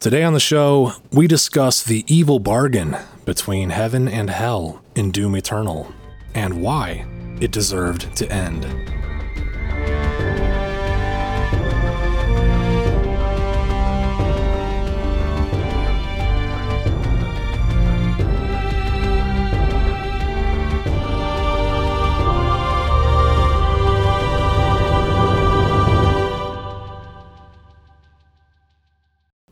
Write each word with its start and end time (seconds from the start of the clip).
Today 0.00 0.22
on 0.22 0.32
the 0.32 0.40
show, 0.40 0.94
we 1.12 1.26
discuss 1.26 1.82
the 1.82 2.06
evil 2.08 2.38
bargain 2.38 2.96
between 3.26 3.68
heaven 3.68 4.08
and 4.08 4.30
hell 4.30 4.82
in 4.94 5.10
Doom 5.10 5.36
Eternal 5.36 5.92
and 6.34 6.62
why 6.62 7.04
it 7.38 7.52
deserved 7.52 8.16
to 8.16 8.32
end. 8.32 8.64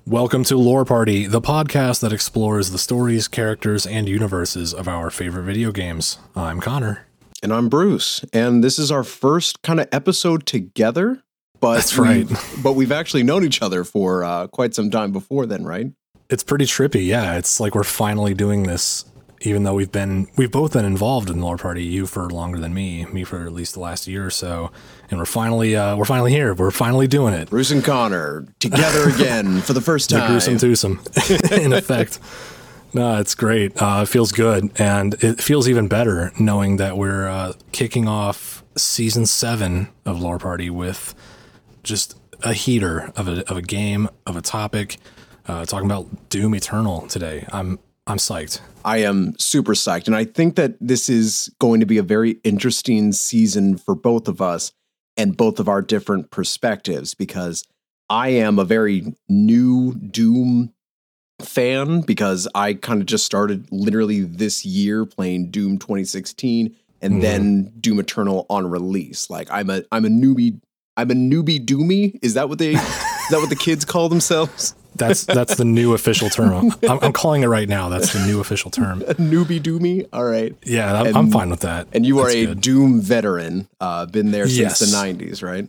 Welcome 0.09 0.45
to 0.45 0.57
Lore 0.57 0.87
Party, 0.87 1.27
the 1.27 1.41
podcast 1.43 2.01
that 2.01 2.15
explores 2.15 2.71
the 2.71 2.79
stories, 2.79 3.29
characters, 3.29 3.87
and 3.87 4.09
universes 4.09 4.73
of 4.73 4.89
our 4.89 5.11
favorite 5.11 5.43
video 5.43 5.71
games. 5.71 6.17
I'm 6.35 6.61
Connor. 6.61 7.07
And 7.43 7.53
I'm 7.53 7.69
Bruce. 7.69 8.25
And 8.33 8.65
this 8.65 8.79
is 8.79 8.91
our 8.91 9.05
first 9.05 9.61
kind 9.63 9.79
of 9.81 9.89
episode 9.93 10.47
together. 10.47 11.23
But 11.61 11.75
That's 11.75 11.99
right. 11.99 12.27
we've- 12.27 12.37
but 12.63 12.73
we've 12.73 12.91
actually 12.93 13.23
known 13.23 13.45
each 13.45 13.61
other 13.61 13.85
for 13.85 14.25
uh, 14.25 14.47
quite 14.47 14.75
some 14.75 14.91
time 14.91 15.13
before 15.13 15.45
then, 15.45 15.65
right? 15.65 15.89
It's 16.31 16.43
pretty 16.43 16.65
trippy, 16.65 17.05
yeah. 17.07 17.37
It's 17.37 17.61
like 17.61 17.75
we're 17.75 17.85
finally 17.85 18.33
doing 18.33 18.63
this, 18.63 19.05
even 19.43 19.63
though 19.63 19.75
we've 19.75 19.93
been 19.93 20.29
we've 20.37 20.51
both 20.51 20.73
been 20.73 20.85
involved 20.85 21.31
in 21.31 21.41
Lore 21.41 21.57
Party. 21.57 21.85
You 21.85 22.07
for 22.07 22.29
longer 22.29 22.59
than 22.59 22.75
me, 22.75 23.05
me 23.07 23.25
for 23.25 23.45
at 23.47 23.53
least 23.53 23.75
the 23.75 23.81
last 23.81 24.07
year 24.07 24.27
or 24.27 24.31
so, 24.31 24.71
and 25.11 25.19
we're 25.19 25.27
finally 25.27 25.77
uh, 25.77 25.97
we're 25.97 26.05
finally 26.05 26.33
here. 26.33 26.55
We're 26.55 26.71
finally 26.71 27.07
doing 27.07 27.35
it. 27.35 27.51
Bruce 27.51 27.71
and 27.71 27.85
Connor 27.85 28.47
together 28.59 29.09
again 29.15 29.61
for 29.61 29.73
the 29.73 29.81
first 29.81 30.11
The 30.11 30.19
time. 30.19 30.31
gruesome 30.31 30.59
twosome, 30.59 31.01
in 31.53 31.73
effect. 31.73 32.19
No, 32.95 33.19
it's 33.21 33.35
great. 33.35 33.81
Uh, 33.81 34.01
it 34.03 34.09
feels 34.09 34.33
good, 34.33 34.71
and 34.81 35.15
it 35.23 35.41
feels 35.43 35.69
even 35.69 35.89
better 35.89 36.33
knowing 36.41 36.79
that 36.79 36.97
we're 36.97 37.29
uh, 37.29 37.53
kicking 37.71 38.09
off 38.09 38.65
season 38.77 39.27
seven 39.27 39.89
of 40.07 40.21
Lore 40.21 40.39
Party 40.39 40.71
with 40.71 41.15
just 41.83 42.17
a 42.43 42.53
heater 42.55 43.13
of 43.17 43.29
a 43.29 43.49
of 43.51 43.57
a 43.57 43.63
game 43.63 44.09
of 44.27 44.37
a 44.37 44.41
topic. 44.41 44.97
Uh, 45.47 45.65
talking 45.65 45.87
about 45.87 46.29
Doom 46.29 46.55
Eternal 46.55 47.07
today. 47.09 47.47
I'm 47.53 47.79
I'm 48.09 48.17
psyched. 48.17 48.61
I 48.85 48.99
am 48.99 49.39
super 49.39 49.75
psyched. 49.75 50.07
And 50.07 50.17
I 50.17 50.25
think 50.25 50.57
that 50.57 50.77
this 50.81 51.09
is 51.11 51.51
going 51.61 51.81
to 51.81 51.87
be 51.87 51.99
a 51.99 52.03
very 52.03 52.39
interesting 52.43 53.13
season 53.13 53.77
for 53.77 53.95
both 53.95 54.29
of 54.29 54.41
us 54.41 54.73
and 55.17 55.37
both 55.37 55.61
of 55.61 55.69
our 55.69 55.83
different 55.83 56.31
perspectives 56.31 57.13
because 57.15 57.65
I 58.09 58.31
am 58.31 58.59
a 58.59 58.65
very 58.65 59.15
new 59.29 59.93
Doom 59.95 60.73
fan 61.43 62.01
because 62.01 62.49
I 62.55 62.75
kind 62.75 63.01
of 63.03 63.07
just 63.07 63.27
started 63.27 63.69
literally 63.71 64.23
this 64.23 64.65
year 64.65 65.05
playing 65.05 65.51
Doom 65.51 65.79
2016 65.79 66.75
and 67.03 67.15
Mhm. 67.15 67.21
then 67.21 67.73
Doom 67.79 68.01
Eternal 68.01 68.47
on 68.49 68.69
release. 68.71 69.29
Like 69.29 69.49
I'm 69.51 69.69
a 69.71 69.83
I'm 69.93 70.05
a 70.05 70.09
newbie 70.09 70.61
I'm 70.97 71.11
a 71.11 71.15
newbie 71.15 71.65
doomy. 71.65 72.19
Is 72.23 72.35
that 72.35 72.49
what 72.49 72.59
they 72.59 72.73
is 72.75 72.81
that 73.31 73.39
what 73.39 73.51
the 73.51 73.57
kids 73.57 73.85
call 73.85 74.09
themselves? 74.09 74.75
That's 74.99 75.25
that's 75.25 75.55
the 75.57 75.65
new 75.65 75.95
official 75.95 76.29
term. 76.29 76.73
I'm, 76.89 76.99
I'm 77.03 77.13
calling 77.13 77.43
it 77.43 77.47
right 77.47 77.69
now. 77.69 77.89
That's 77.89 78.13
the 78.13 78.25
new 78.27 78.41
official 78.41 78.71
term. 78.71 79.01
Newbie 79.01 79.61
doomy? 79.61 80.09
All 80.13 80.25
right. 80.25 80.55
Yeah, 80.65 81.01
I'm, 81.03 81.17
I'm 81.17 81.31
fine 81.31 81.51
with 81.51 81.61
that. 81.61 81.89
And 81.93 82.05
you 82.05 82.19
are 82.19 82.25
That's 82.25 82.35
a 82.35 82.47
good. 82.47 82.61
Doom 82.61 83.01
veteran, 83.01 83.69
uh, 83.81 84.07
been 84.07 84.31
there 84.31 84.47
since 84.47 84.59
Yes. 84.59 84.79
the 84.81 84.87
'90s, 84.87 85.43
right? 85.43 85.69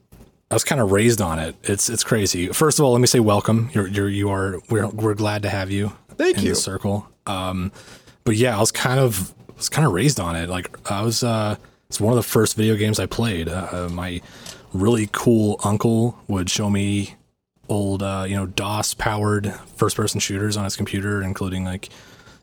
I 0.52 0.56
was 0.56 0.64
kind 0.64 0.82
of 0.82 0.92
raised 0.92 1.22
on 1.22 1.38
it. 1.40 1.56
It's 1.64 1.90
it's 1.90 2.04
crazy. 2.04 2.48
First 2.48 2.80
of 2.80 2.86
all, 2.86 2.92
let 2.94 3.02
me 3.02 3.08
say 3.08 3.20
welcome. 3.20 3.70
You're 3.74 3.88
you're 3.88 4.10
you 4.10 4.30
are 4.32 4.60
we're 4.70 4.88
we're 4.88 5.14
glad 5.14 5.44
to 5.44 5.50
have 5.50 5.70
you. 5.72 5.92
Thank 6.18 6.40
in 6.40 6.44
you. 6.44 6.50
the 6.50 6.56
circle. 6.56 7.08
Um, 7.28 7.72
but 8.24 8.36
yeah, 8.36 8.58
I 8.58 8.60
was 8.60 8.72
kind 8.72 9.00
of 9.00 9.34
was 9.56 9.70
kind 9.70 9.86
of 9.86 9.94
raised 9.94 10.20
on 10.20 10.36
it. 10.36 10.50
Like 10.50 10.90
I 10.92 11.04
was 11.04 11.24
uh, 11.24 11.56
it's 11.88 12.02
one 12.02 12.12
of 12.12 12.18
the 12.18 12.24
first 12.24 12.56
video 12.56 12.76
games 12.76 13.00
I 13.00 13.06
played. 13.06 13.48
Uh, 13.48 13.90
my 13.92 14.22
really 14.74 15.08
cool 15.12 15.60
uncle 15.64 16.18
would 16.28 16.50
show 16.50 16.70
me 16.70 17.16
old 17.70 18.04
uh, 18.04 18.26
you 18.28 18.36
know 18.36 18.48
DOS 18.48 18.94
powered 18.94 19.54
first 19.76 19.96
person 19.96 20.20
shooters 20.20 20.58
on 20.58 20.64
his 20.64 20.76
computer, 20.76 21.22
including 21.22 21.64
like 21.64 21.90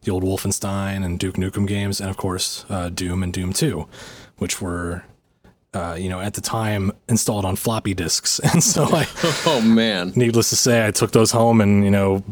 the 0.03 0.11
old 0.11 0.23
Wolfenstein 0.23 1.05
and 1.05 1.19
Duke 1.19 1.37
Nukem 1.37 1.67
games, 1.67 2.01
and 2.01 2.09
of 2.09 2.17
course 2.17 2.65
uh, 2.71 2.89
Doom 2.89 3.23
and 3.23 3.33
Doom 3.33 3.53
Two, 3.53 3.89
which 4.39 4.61
were 4.61 5.05
uh, 5.75 5.95
you 5.95 6.09
know, 6.09 6.21
at 6.21 6.35
the 6.35 6.41
time 6.41 6.91
installed 7.09 7.45
on 7.45 7.55
floppy 7.55 7.93
disks. 7.95 8.41
And 8.53 8.63
so 8.63 8.85
I, 8.85 9.07
Oh 9.47 9.61
man, 9.61 10.13
needless 10.17 10.49
to 10.51 10.57
say, 10.57 10.87
I 10.87 10.91
took 10.91 11.13
those 11.13 11.33
home 11.33 11.61
and, 11.61 11.85
you 11.85 11.91
know, 11.91 12.25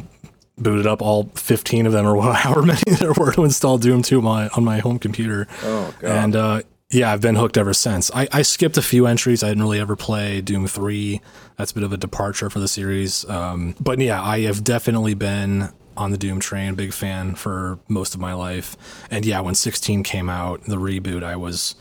booted 0.56 0.86
up 0.86 1.02
all 1.02 1.30
15 1.34 1.86
of 1.86 1.92
them 1.92 2.06
or 2.06 2.32
however 2.34 2.62
many 2.62 2.80
there 2.98 3.12
were 3.12 3.32
to 3.32 3.44
install 3.44 3.76
Doom 3.76 4.02
2 4.02 4.18
on 4.18 4.24
my, 4.24 4.48
on 4.48 4.64
my 4.64 4.78
home 4.78 4.98
computer. 4.98 5.46
Oh, 5.62 5.94
God. 5.98 6.10
And, 6.10 6.36
uh, 6.36 6.62
yeah, 6.94 7.12
I've 7.12 7.20
been 7.20 7.34
hooked 7.34 7.56
ever 7.56 7.74
since. 7.74 8.10
I, 8.14 8.28
I 8.32 8.42
skipped 8.42 8.76
a 8.76 8.82
few 8.82 9.06
entries. 9.06 9.42
I 9.42 9.48
didn't 9.48 9.62
really 9.62 9.80
ever 9.80 9.96
play 9.96 10.40
Doom 10.40 10.66
3. 10.66 11.20
That's 11.56 11.72
a 11.72 11.74
bit 11.74 11.82
of 11.82 11.92
a 11.92 11.96
departure 11.96 12.48
for 12.50 12.60
the 12.60 12.68
series. 12.68 13.28
Um, 13.28 13.74
but 13.80 13.98
yeah, 13.98 14.22
I 14.22 14.42
have 14.42 14.62
definitely 14.62 15.14
been 15.14 15.70
on 15.96 16.10
the 16.10 16.18
Doom 16.18 16.40
train, 16.40 16.74
big 16.74 16.92
fan 16.92 17.34
for 17.34 17.78
most 17.88 18.14
of 18.14 18.20
my 18.20 18.32
life. 18.32 18.76
And 19.10 19.24
yeah, 19.24 19.40
when 19.40 19.54
16 19.54 20.02
came 20.02 20.28
out, 20.28 20.64
the 20.64 20.76
reboot, 20.76 21.22
I 21.22 21.36
was 21.36 21.74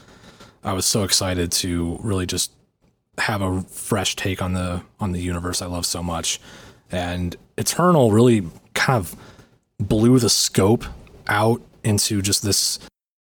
I 0.64 0.74
was 0.74 0.86
so 0.86 1.04
excited 1.04 1.52
to 1.52 1.98
really 2.02 2.26
just 2.26 2.52
have 3.18 3.42
a 3.42 3.62
fresh 3.64 4.16
take 4.16 4.42
on 4.42 4.54
the 4.54 4.84
on 5.00 5.12
the 5.12 5.22
universe 5.22 5.62
I 5.62 5.68
love 5.68 5.86
so 5.86 6.02
much. 6.02 6.40
And 6.92 7.36
Eternal 7.58 8.12
really 8.12 8.48
kind 8.74 8.98
of 8.98 9.16
blew 9.80 10.20
the 10.20 10.30
scope 10.30 10.86
out 11.28 11.62
into 11.84 12.22
just 12.22 12.44
this 12.44 12.80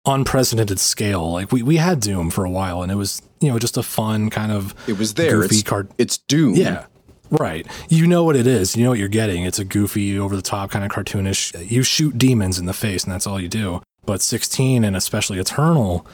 unprecedented 0.08 0.78
scale. 0.80 1.30
Like 1.32 1.52
we, 1.52 1.62
we 1.62 1.76
had 1.76 2.00
Doom 2.00 2.30
for 2.30 2.44
a 2.44 2.50
while 2.50 2.82
and 2.82 2.90
it 2.90 2.96
was, 2.96 3.22
you 3.40 3.50
know, 3.50 3.58
just 3.58 3.76
a 3.76 3.82
fun 3.82 4.30
kind 4.30 4.50
of 4.52 4.74
it 4.88 4.98
was 4.98 5.14
there. 5.14 5.42
goofy 5.42 5.56
It's, 5.56 5.62
card 5.62 5.90
it's 5.98 6.18
Doom. 6.18 6.54
yeah. 6.54 6.86
Right. 7.30 7.66
You 7.90 8.06
know 8.06 8.24
what 8.24 8.36
it 8.36 8.46
is. 8.46 8.74
You 8.74 8.84
know 8.84 8.90
what 8.90 8.98
you're 8.98 9.08
getting. 9.08 9.44
It's 9.44 9.58
a 9.58 9.64
goofy, 9.64 10.18
over 10.18 10.34
the 10.34 10.40
top 10.40 10.70
kind 10.70 10.82
of 10.82 10.90
cartoonish. 10.90 11.70
You 11.70 11.82
shoot 11.82 12.16
demons 12.16 12.58
in 12.58 12.64
the 12.64 12.72
face 12.72 13.04
and 13.04 13.12
that's 13.12 13.26
all 13.26 13.38
you 13.38 13.48
do. 13.48 13.82
But 14.06 14.22
16 14.22 14.82
and 14.82 14.96
especially 14.96 15.38
Eternal 15.38 16.06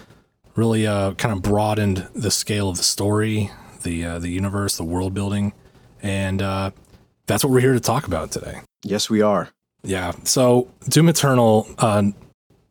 really 0.56 0.86
uh, 0.86 1.12
kind 1.14 1.32
of 1.32 1.42
broadened 1.42 2.08
the 2.14 2.30
scale 2.30 2.68
of 2.68 2.76
the 2.76 2.82
story, 2.82 3.50
the 3.82 4.04
uh, 4.04 4.18
the 4.18 4.28
universe, 4.28 4.76
the 4.76 4.84
world 4.84 5.14
building, 5.14 5.52
and 6.02 6.42
uh, 6.42 6.70
that's 7.26 7.44
what 7.44 7.52
we're 7.52 7.60
here 7.60 7.72
to 7.74 7.80
talk 7.80 8.06
about 8.06 8.30
today. 8.30 8.60
Yes, 8.82 9.08
we 9.10 9.20
are. 9.22 9.50
Yeah. 9.82 10.12
So 10.24 10.70
Doom 10.88 11.08
Eternal, 11.08 11.66
uh, 11.78 12.04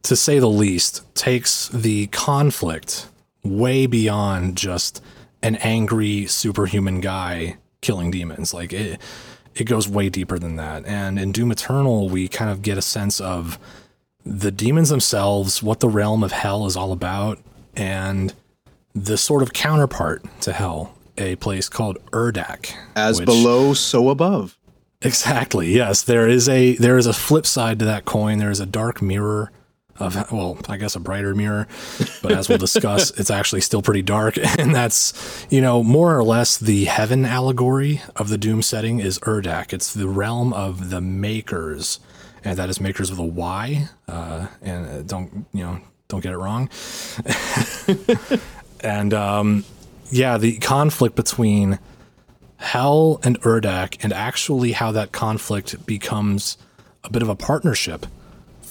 to 0.04 0.16
say 0.16 0.40
the 0.40 0.50
least, 0.50 1.04
takes 1.16 1.70
the 1.70 2.08
conflict 2.08 3.08
way 3.44 3.86
beyond 3.86 4.58
just 4.58 5.02
an 5.42 5.56
angry 5.58 6.26
superhuman 6.26 7.02
guy 7.02 7.58
killing 7.82 8.12
demons. 8.12 8.54
Like 8.54 8.74
it, 8.74 9.00
it 9.56 9.66
goes 9.66 9.88
way 9.88 10.10
deeper 10.10 10.40
than 10.40 10.56
that. 10.58 10.86
And 10.86 11.20
in 11.20 11.32
Doom 11.32 11.52
Eternal, 11.52 12.10
we 12.10 12.28
kind 12.28 12.52
of 12.52 12.62
get 12.62 12.78
a 12.78 12.82
sense 12.82 13.20
of 13.20 13.60
the 14.26 14.52
demons 14.52 14.90
themselves, 14.90 15.62
what 15.62 15.80
the 15.82 15.90
realm 15.90 16.24
of 16.24 16.32
hell 16.32 16.66
is 16.66 16.78
all 16.78 16.92
about, 16.94 17.40
and 17.76 18.34
the 18.94 19.18
sort 19.18 19.42
of 19.42 19.52
counterpart 19.52 20.24
to 20.42 20.54
hell, 20.54 20.96
a 21.18 21.36
place 21.38 21.68
called 21.68 21.98
Urdak. 22.12 22.74
As 22.96 23.20
which- 23.20 23.26
below, 23.26 23.74
so 23.74 24.10
above. 24.10 24.58
Exactly. 25.02 25.74
Yes, 25.74 26.02
there 26.02 26.30
is 26.30 26.48
a 26.48 26.78
there 26.78 26.98
is 26.98 27.06
a 27.06 27.12
flip 27.12 27.46
side 27.46 27.78
to 27.80 27.86
that 27.86 28.06
coin. 28.06 28.38
There 28.38 28.50
is 28.50 28.62
a 28.62 28.66
dark 28.66 29.02
mirror 29.02 29.52
of 30.00 30.32
well, 30.32 30.58
I 30.68 30.78
guess 30.78 30.96
a 30.96 31.00
brighter 31.00 31.36
mirror, 31.36 31.68
but 32.22 32.32
as 32.32 32.50
we'll 32.50 32.58
discuss, 32.58 33.12
it's 33.20 33.30
actually 33.30 33.62
still 33.62 33.82
pretty 33.82 34.02
dark, 34.02 34.38
and 34.60 34.74
that's 34.74 35.46
you 35.50 35.62
know 35.62 35.84
more 35.84 36.18
or 36.18 36.24
less 36.24 36.58
the 36.58 36.86
heaven 36.86 37.26
allegory 37.26 38.02
of 38.16 38.30
the 38.30 38.38
Doom 38.38 38.62
setting 38.62 39.00
is 39.00 39.20
Urdak. 39.20 39.74
It's 39.74 39.94
the 39.94 40.08
realm 40.08 40.54
of 40.54 40.90
the 40.90 41.02
makers, 41.02 42.00
and 42.44 42.58
that 42.58 42.70
is 42.70 42.82
makers 42.82 43.12
with 43.12 43.20
a 43.20 43.24
Y. 43.24 43.90
Uh, 44.08 44.48
and 44.62 44.88
uh, 44.88 45.02
don't 45.04 45.46
you 45.54 45.64
know 45.64 45.80
don't 46.08 46.22
get 46.22 46.34
it 46.34 46.38
wrong. 46.38 46.70
and 48.84 49.14
um, 49.14 49.66
yeah, 50.10 50.38
the 50.38 50.58
conflict 50.58 51.16
between 51.16 51.80
Hell 52.58 53.20
and 53.24 53.40
Urdak, 53.42 54.04
and 54.04 54.14
actually 54.14 54.72
how 54.72 54.92
that 54.92 55.12
conflict 55.12 55.86
becomes 55.86 56.58
a 57.04 57.10
bit 57.10 57.22
of 57.22 57.30
a 57.30 57.36
partnership, 57.36 58.06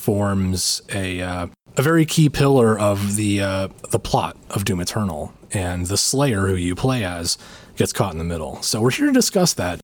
forms 0.02 0.82
a 0.92 1.22
uh, 1.22 1.46
a 1.76 1.82
very 1.82 2.04
key 2.04 2.28
pillar 2.28 2.78
of 2.78 3.16
the 3.16 3.40
uh, 3.40 3.68
the 3.90 3.98
plot 3.98 4.36
of 4.50 4.64
Doom 4.64 4.80
Eternal. 4.80 5.32
And 5.54 5.86
the 5.86 5.98
Slayer, 5.98 6.46
who 6.46 6.54
you 6.54 6.74
play 6.74 7.04
as, 7.04 7.36
gets 7.76 7.92
caught 7.92 8.12
in 8.12 8.18
the 8.18 8.24
middle. 8.24 8.62
So 8.62 8.80
we're 8.80 8.90
here 8.90 9.06
to 9.06 9.12
discuss 9.12 9.52
that. 9.54 9.80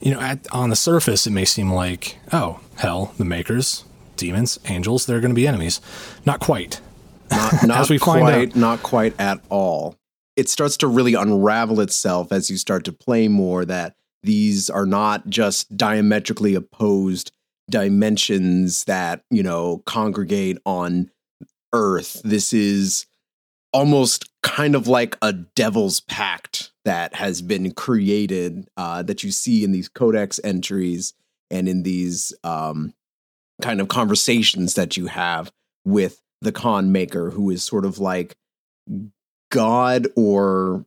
You 0.00 0.14
know, 0.14 0.20
at, 0.20 0.46
on 0.52 0.70
the 0.70 0.76
surface, 0.76 1.26
it 1.26 1.32
may 1.32 1.44
seem 1.44 1.72
like, 1.72 2.18
oh, 2.32 2.60
hell, 2.76 3.14
the 3.18 3.24
makers, 3.24 3.84
demons, 4.16 4.60
angels, 4.66 5.06
they're 5.06 5.20
going 5.20 5.32
to 5.32 5.34
be 5.34 5.48
enemies. 5.48 5.80
Not 6.24 6.38
quite. 6.38 6.80
Not, 7.32 7.52
not 7.66 7.80
as 7.80 7.90
we 7.90 7.98
quite, 7.98 8.20
find 8.20 8.50
out. 8.50 8.56
not 8.56 8.82
quite 8.84 9.20
at 9.20 9.40
all. 9.48 9.96
It 10.36 10.48
starts 10.48 10.76
to 10.78 10.86
really 10.86 11.14
unravel 11.14 11.80
itself 11.80 12.30
as 12.30 12.48
you 12.48 12.56
start 12.56 12.84
to 12.84 12.92
play 12.92 13.26
more 13.26 13.64
that 13.64 13.96
these 14.22 14.70
are 14.70 14.86
not 14.86 15.28
just 15.28 15.76
diametrically 15.76 16.54
opposed 16.54 17.32
dimensions 17.70 18.84
that, 18.84 19.22
you 19.30 19.42
know, 19.42 19.82
congregate 19.86 20.58
on 20.64 21.10
Earth. 21.72 22.20
This 22.24 22.52
is 22.52 23.06
almost 23.72 24.30
kind 24.42 24.74
of 24.74 24.88
like 24.88 25.16
a 25.20 25.32
devil's 25.32 26.00
pact 26.00 26.70
that 26.84 27.14
has 27.14 27.42
been 27.42 27.72
created 27.72 28.68
uh, 28.76 29.02
that 29.02 29.22
you 29.22 29.30
see 29.30 29.62
in 29.62 29.72
these 29.72 29.88
codex 29.88 30.40
entries 30.42 31.12
and 31.50 31.68
in 31.68 31.82
these 31.82 32.32
um, 32.44 32.94
kind 33.60 33.80
of 33.80 33.88
conversations 33.88 34.74
that 34.74 34.96
you 34.96 35.06
have 35.06 35.52
with 35.84 36.22
the 36.40 36.52
Khan 36.52 36.92
Maykr, 36.92 37.32
who 37.32 37.50
is 37.50 37.62
sort 37.62 37.84
of 37.84 37.98
like 37.98 38.36
God 39.50 40.08
or 40.16 40.86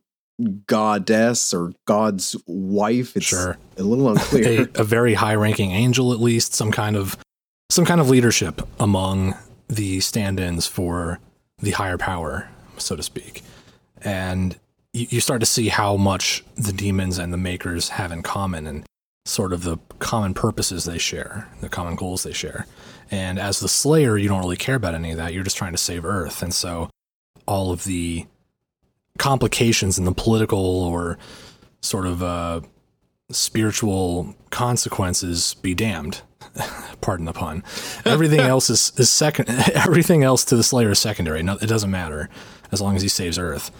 goddess 0.66 1.52
or 1.54 1.72
God's 1.86 2.36
wife. 2.46 3.16
It's 3.16 3.26
sure. 3.26 3.58
a 3.76 3.82
little 3.82 4.08
unclear. 4.08 4.68
a, 4.74 4.80
a 4.80 4.84
very 4.84 5.14
high 5.14 5.34
ranking 5.34 5.70
angel, 5.70 6.12
at 6.12 6.20
least, 6.20 6.54
some 6.54 6.70
kind 6.70 6.96
of 6.96 7.16
some 7.70 7.84
kind 7.84 8.00
of 8.00 8.10
leadership 8.10 8.60
among 8.78 9.34
the 9.68 10.00
stand-ins 10.00 10.66
for 10.66 11.18
the 11.58 11.70
higher 11.70 11.96
power, 11.96 12.48
so 12.76 12.94
to 12.94 13.02
speak. 13.02 13.42
And 14.02 14.58
you, 14.92 15.06
you 15.08 15.20
start 15.20 15.40
to 15.40 15.46
see 15.46 15.68
how 15.68 15.96
much 15.96 16.44
the 16.54 16.72
demons 16.72 17.18
and 17.18 17.32
the 17.32 17.38
makers 17.38 17.90
have 17.90 18.12
in 18.12 18.22
common 18.22 18.66
and 18.66 18.84
sort 19.24 19.52
of 19.52 19.62
the 19.62 19.78
common 19.98 20.34
purposes 20.34 20.84
they 20.84 20.98
share, 20.98 21.48
the 21.60 21.68
common 21.68 21.94
goals 21.94 22.24
they 22.24 22.32
share. 22.32 22.66
And 23.10 23.38
as 23.38 23.60
the 23.60 23.68
Slayer, 23.68 24.16
you 24.16 24.28
don't 24.28 24.40
really 24.40 24.56
care 24.56 24.74
about 24.74 24.94
any 24.94 25.12
of 25.12 25.16
that. 25.18 25.32
You're 25.32 25.44
just 25.44 25.56
trying 25.56 25.72
to 25.72 25.78
save 25.78 26.04
Earth. 26.04 26.42
And 26.42 26.52
so 26.52 26.90
all 27.46 27.70
of 27.72 27.84
the 27.84 28.26
complications 29.18 29.98
in 29.98 30.04
the 30.04 30.12
political 30.12 30.58
or 30.58 31.18
sort 31.80 32.06
of 32.06 32.22
uh, 32.22 32.60
spiritual 33.30 34.34
consequences 34.50 35.54
be 35.54 35.74
damned. 35.74 36.22
Pardon 37.00 37.26
the 37.26 37.32
pun. 37.32 37.62
Everything 38.04 38.40
else 38.40 38.68
is, 38.68 38.92
is 38.96 39.10
second. 39.10 39.48
Everything 39.74 40.22
else 40.22 40.44
to 40.46 40.56
the 40.56 40.62
Slayer 40.62 40.90
is 40.90 40.98
secondary. 40.98 41.42
No, 41.42 41.56
it 41.60 41.66
doesn't 41.66 41.90
matter 41.90 42.28
as 42.70 42.80
long 42.80 42.96
as 42.96 43.02
he 43.02 43.08
saves 43.08 43.38
Earth. 43.38 43.70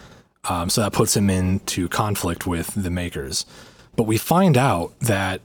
Um, 0.48 0.70
so 0.70 0.80
that 0.80 0.92
puts 0.92 1.16
him 1.16 1.30
into 1.30 1.88
conflict 1.88 2.46
with 2.46 2.74
the 2.74 2.90
Makers. 2.90 3.46
But 3.94 4.04
we 4.04 4.18
find 4.18 4.56
out 4.56 4.98
that 5.00 5.40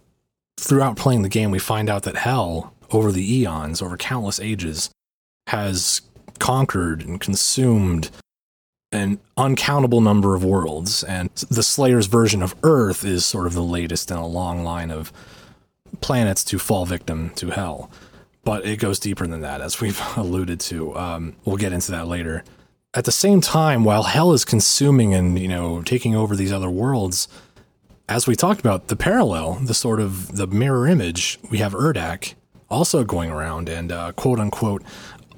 throughout 0.58 0.98
playing 0.98 1.22
the 1.22 1.30
game, 1.30 1.52
we 1.52 1.60
find 1.60 1.90
out 1.90 2.04
that 2.04 2.16
Hell, 2.16 2.74
over 2.92 3.12
the 3.12 3.36
eons, 3.36 3.82
over 3.82 3.98
countless 3.98 4.40
ages, 4.40 4.90
has 5.48 6.02
conquered 6.40 7.02
and 7.02 7.20
consumed 7.20 8.10
an 8.92 9.20
uncountable 9.36 10.02
number 10.02 10.36
of 10.36 10.44
worlds. 10.44 11.04
And 11.04 11.30
the 11.50 11.64
Slayer's 11.64 12.08
version 12.08 12.42
of 12.42 12.56
Earth 12.64 13.04
is 13.04 13.26
sort 13.26 13.48
of 13.48 13.54
the 13.54 13.64
latest 13.64 14.12
in 14.12 14.18
a 14.18 14.28
long 14.28 14.64
line 14.64 14.92
of 14.92 15.12
planets 16.02 16.44
to 16.46 16.60
fall 16.60 16.86
victim 16.86 17.32
to 17.32 17.50
hell. 17.50 17.92
But 18.44 18.66
it 18.66 18.80
goes 18.80 19.00
deeper 19.00 19.28
than 19.28 19.42
that, 19.42 19.62
as 19.62 19.82
we've 19.82 20.02
alluded 20.16 20.60
to. 20.62 20.96
Um, 20.98 21.36
we'll 21.46 21.58
get 21.58 21.74
into 21.74 21.92
that 21.92 22.08
later. 22.08 22.44
At 22.94 23.06
the 23.06 23.12
same 23.12 23.42
time, 23.42 23.84
while 23.84 24.04
hell 24.04 24.32
is 24.32 24.46
consuming 24.46 25.14
and 25.14 25.38
you 25.38 25.48
know 25.48 25.82
taking 25.82 26.16
over 26.16 26.36
these 26.36 26.54
other 26.54 26.70
worlds, 26.70 27.28
as 28.10 28.26
we 28.26 28.36
talked 28.36 28.62
about, 28.62 28.88
the 28.88 28.96
parallel, 28.96 29.56
the 29.56 29.74
sort 29.74 30.00
of 30.00 30.38
the 30.38 30.48
mirror 30.48 30.88
image, 30.88 31.38
we 31.52 31.58
have 31.58 31.74
Urdak 31.74 32.36
also 32.70 33.04
going 33.04 33.30
around 33.30 33.70
and 33.70 33.92
uh, 33.92 34.12
quote 34.14 34.40
unquote 34.40 34.84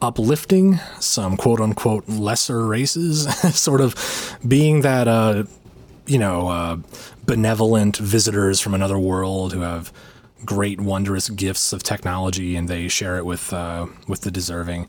uplifting 0.01 0.79
some 0.99 1.37
quote 1.37 1.59
unquote 1.59 2.07
lesser 2.07 2.65
races, 2.65 3.27
sort 3.55 3.81
of 3.81 4.37
being 4.47 4.81
that, 4.81 5.07
uh, 5.07 5.43
you 6.05 6.17
know, 6.17 6.49
uh, 6.49 6.77
benevolent 7.25 7.97
visitors 7.97 8.59
from 8.59 8.73
another 8.73 8.97
world 8.97 9.53
who 9.53 9.61
have 9.61 9.93
great, 10.45 10.79
wondrous 10.79 11.29
gifts 11.29 11.73
of 11.73 11.83
technology 11.83 12.55
and 12.55 12.67
they 12.67 12.87
share 12.87 13.17
it 13.17 13.25
with, 13.25 13.51
uh, 13.53 13.85
with 14.07 14.21
the 14.21 14.31
deserving. 14.31 14.87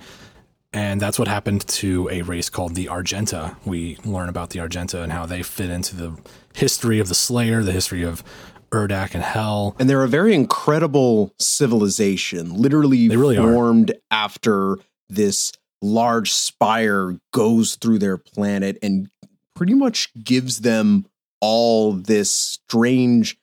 And 0.73 1.01
that's 1.01 1.19
what 1.19 1.27
happened 1.27 1.67
to 1.67 2.09
a 2.11 2.23
race 2.23 2.49
called 2.49 2.77
the 2.77 2.89
Argenta. 2.89 3.57
We 3.65 3.97
learn 4.05 4.29
about 4.29 4.51
the 4.51 4.61
Argenta 4.61 5.03
and 5.03 5.11
how 5.13 5.27
they 5.27 5.43
fit 5.43 5.69
into 5.69 5.97
the 5.97 6.17
history 6.55 7.01
of 7.01 7.09
the 7.09 7.15
Slayer, 7.15 7.65
the 7.65 7.73
history 7.73 8.05
of 8.05 8.23
Urdak 8.71 9.15
and 9.15 9.25
Hell. 9.25 9.75
And 9.81 9.91
they're 9.91 10.05
a 10.05 10.09
very 10.09 10.33
incredible 10.33 11.35
civilization, 11.39 12.55
literally 12.55 13.09
they 13.09 13.17
really 13.17 13.37
formed 13.37 13.91
are. 13.91 13.95
after 14.13 14.79
this 15.11 15.53
large 15.83 16.33
spire 16.33 17.19
goes 17.33 17.77
through 17.77 17.99
their 17.99 18.17
planet 18.17 18.79
and 18.83 19.11
pretty 19.55 19.75
much 19.75 20.13
gives 20.23 20.61
them 20.61 21.07
all 21.41 21.93
this 21.93 22.31
strange 22.31 23.39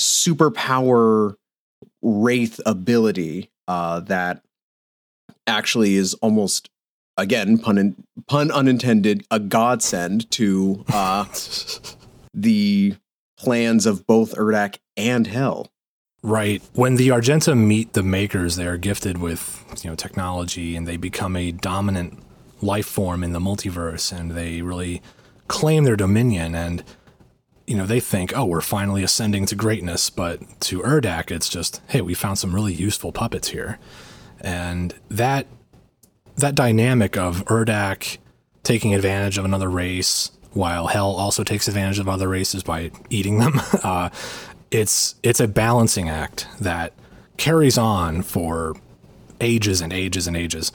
superpower 0.00 1.34
wraith 2.02 2.60
ability 2.64 3.50
uh, 3.66 4.00
that 4.00 4.42
actually 5.46 5.96
is 5.96 6.14
almost 6.14 6.70
again 7.16 7.58
pun 7.58 7.78
in, 7.78 8.04
pun 8.26 8.50
unintended 8.50 9.26
a 9.30 9.40
godsend 9.40 10.30
to 10.30 10.84
uh, 10.92 11.24
the 12.34 12.94
plans 13.38 13.86
of 13.86 14.06
both 14.06 14.34
Urdak 14.34 14.78
and 14.96 15.26
Hel. 15.26 15.68
Right. 16.22 16.62
When 16.74 16.96
the 16.96 17.12
Argenta 17.12 17.54
meet 17.54 17.92
the 17.92 18.02
makers, 18.02 18.56
they 18.56 18.66
are 18.66 18.76
gifted 18.76 19.18
with, 19.18 19.64
you 19.82 19.90
know, 19.90 19.96
technology 19.96 20.74
and 20.74 20.86
they 20.86 20.96
become 20.96 21.36
a 21.36 21.52
dominant 21.52 22.18
life 22.60 22.86
form 22.86 23.22
in 23.22 23.32
the 23.32 23.38
multiverse 23.38 24.16
and 24.16 24.32
they 24.32 24.62
really 24.62 25.00
claim 25.46 25.84
their 25.84 25.96
dominion 25.96 26.54
and 26.54 26.84
you 27.68 27.76
know, 27.76 27.84
they 27.84 28.00
think, 28.00 28.34
"Oh, 28.34 28.46
we're 28.46 28.62
finally 28.62 29.02
ascending 29.02 29.44
to 29.44 29.54
greatness," 29.54 30.08
but 30.08 30.40
to 30.62 30.80
Urdak 30.80 31.30
it's 31.30 31.50
just, 31.50 31.82
"Hey, 31.88 32.00
we 32.00 32.14
found 32.14 32.38
some 32.38 32.54
really 32.54 32.72
useful 32.72 33.12
puppets 33.12 33.48
here." 33.48 33.78
And 34.40 34.94
that 35.10 35.46
that 36.36 36.54
dynamic 36.54 37.18
of 37.18 37.44
Urdak 37.44 38.16
taking 38.62 38.94
advantage 38.94 39.36
of 39.36 39.44
another 39.44 39.68
race 39.68 40.30
while 40.54 40.86
Hell 40.86 41.10
also 41.10 41.44
takes 41.44 41.68
advantage 41.68 41.98
of 41.98 42.08
other 42.08 42.28
races 42.28 42.62
by 42.62 42.90
eating 43.10 43.38
them 43.38 43.60
uh, 43.82 44.08
it's 44.70 45.14
it's 45.22 45.40
a 45.40 45.48
balancing 45.48 46.08
act 46.08 46.46
that 46.60 46.92
carries 47.36 47.78
on 47.78 48.22
for 48.22 48.76
ages 49.40 49.80
and 49.80 49.92
ages 49.92 50.26
and 50.26 50.36
ages. 50.36 50.72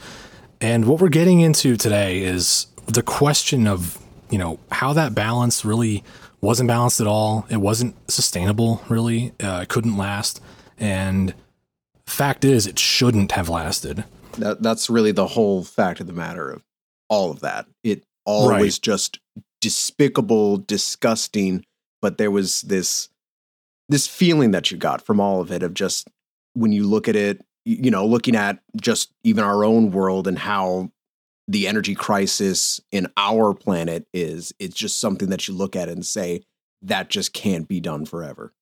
And 0.60 0.86
what 0.86 1.00
we're 1.00 1.08
getting 1.08 1.40
into 1.40 1.76
today 1.76 2.22
is 2.22 2.66
the 2.86 3.02
question 3.02 3.66
of, 3.66 3.98
you 4.30 4.38
know, 4.38 4.58
how 4.72 4.92
that 4.94 5.14
balance 5.14 5.64
really 5.64 6.02
wasn't 6.40 6.68
balanced 6.68 7.00
at 7.00 7.06
all. 7.06 7.46
It 7.50 7.58
wasn't 7.58 7.96
sustainable, 8.10 8.82
really. 8.88 9.32
Uh, 9.42 9.60
it 9.62 9.68
couldn't 9.68 9.96
last. 9.96 10.40
And 10.78 11.34
fact 12.06 12.44
is, 12.44 12.66
it 12.66 12.78
shouldn't 12.78 13.32
have 13.32 13.48
lasted. 13.48 14.04
That, 14.38 14.62
that's 14.62 14.90
really 14.90 15.12
the 15.12 15.28
whole 15.28 15.64
fact 15.64 16.00
of 16.00 16.06
the 16.06 16.12
matter 16.12 16.50
of 16.50 16.62
all 17.08 17.30
of 17.30 17.40
that. 17.40 17.66
It 17.82 18.04
all 18.24 18.50
right. 18.50 18.60
was 18.60 18.78
just 18.78 19.20
despicable, 19.60 20.58
disgusting, 20.58 21.64
but 22.00 22.18
there 22.18 22.30
was 22.30 22.62
this 22.62 23.08
this 23.88 24.06
feeling 24.06 24.52
that 24.52 24.70
you 24.70 24.76
got 24.76 25.02
from 25.02 25.20
all 25.20 25.40
of 25.40 25.50
it 25.50 25.62
of 25.62 25.74
just 25.74 26.08
when 26.54 26.72
you 26.72 26.86
look 26.86 27.08
at 27.08 27.16
it, 27.16 27.44
you 27.64 27.90
know, 27.90 28.06
looking 28.06 28.36
at 28.36 28.60
just 28.80 29.12
even 29.22 29.44
our 29.44 29.64
own 29.64 29.90
world 29.90 30.26
and 30.26 30.38
how 30.38 30.90
the 31.46 31.68
energy 31.68 31.94
crisis 31.94 32.80
in 32.90 33.06
our 33.16 33.52
planet 33.54 34.06
is, 34.14 34.52
it's 34.58 34.74
just 34.74 35.00
something 35.00 35.28
that 35.28 35.46
you 35.46 35.54
look 35.54 35.76
at 35.76 35.88
and 35.88 36.04
say, 36.06 36.42
that 36.82 37.10
just 37.10 37.32
can't 37.32 37.68
be 37.68 37.80
done 37.80 38.04
forever. 38.04 38.52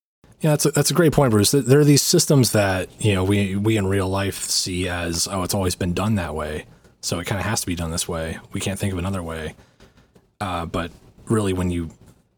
Yeah, 0.40 0.50
that's 0.50 0.66
a, 0.66 0.70
that's 0.72 0.90
a 0.90 0.94
great 0.94 1.12
point, 1.12 1.30
Bruce. 1.30 1.52
There 1.52 1.78
are 1.78 1.84
these 1.84 2.02
systems 2.02 2.50
that 2.50 2.88
you 3.00 3.14
know 3.14 3.22
we 3.22 3.54
we 3.54 3.76
in 3.76 3.86
real 3.86 4.08
life 4.08 4.42
see 4.42 4.88
as 4.88 5.28
oh, 5.28 5.44
it's 5.44 5.54
always 5.54 5.76
been 5.76 5.94
done 5.94 6.16
that 6.16 6.34
way, 6.34 6.66
so 7.00 7.20
it 7.20 7.26
kind 7.26 7.40
of 7.40 7.46
has 7.46 7.60
to 7.60 7.66
be 7.66 7.76
done 7.76 7.92
this 7.92 8.08
way. 8.08 8.40
We 8.52 8.60
can't 8.60 8.76
think 8.76 8.92
of 8.92 8.98
another 8.98 9.22
way. 9.22 9.54
Uh, 10.40 10.66
but 10.66 10.90
really, 11.26 11.52
when 11.52 11.70
you 11.70 11.90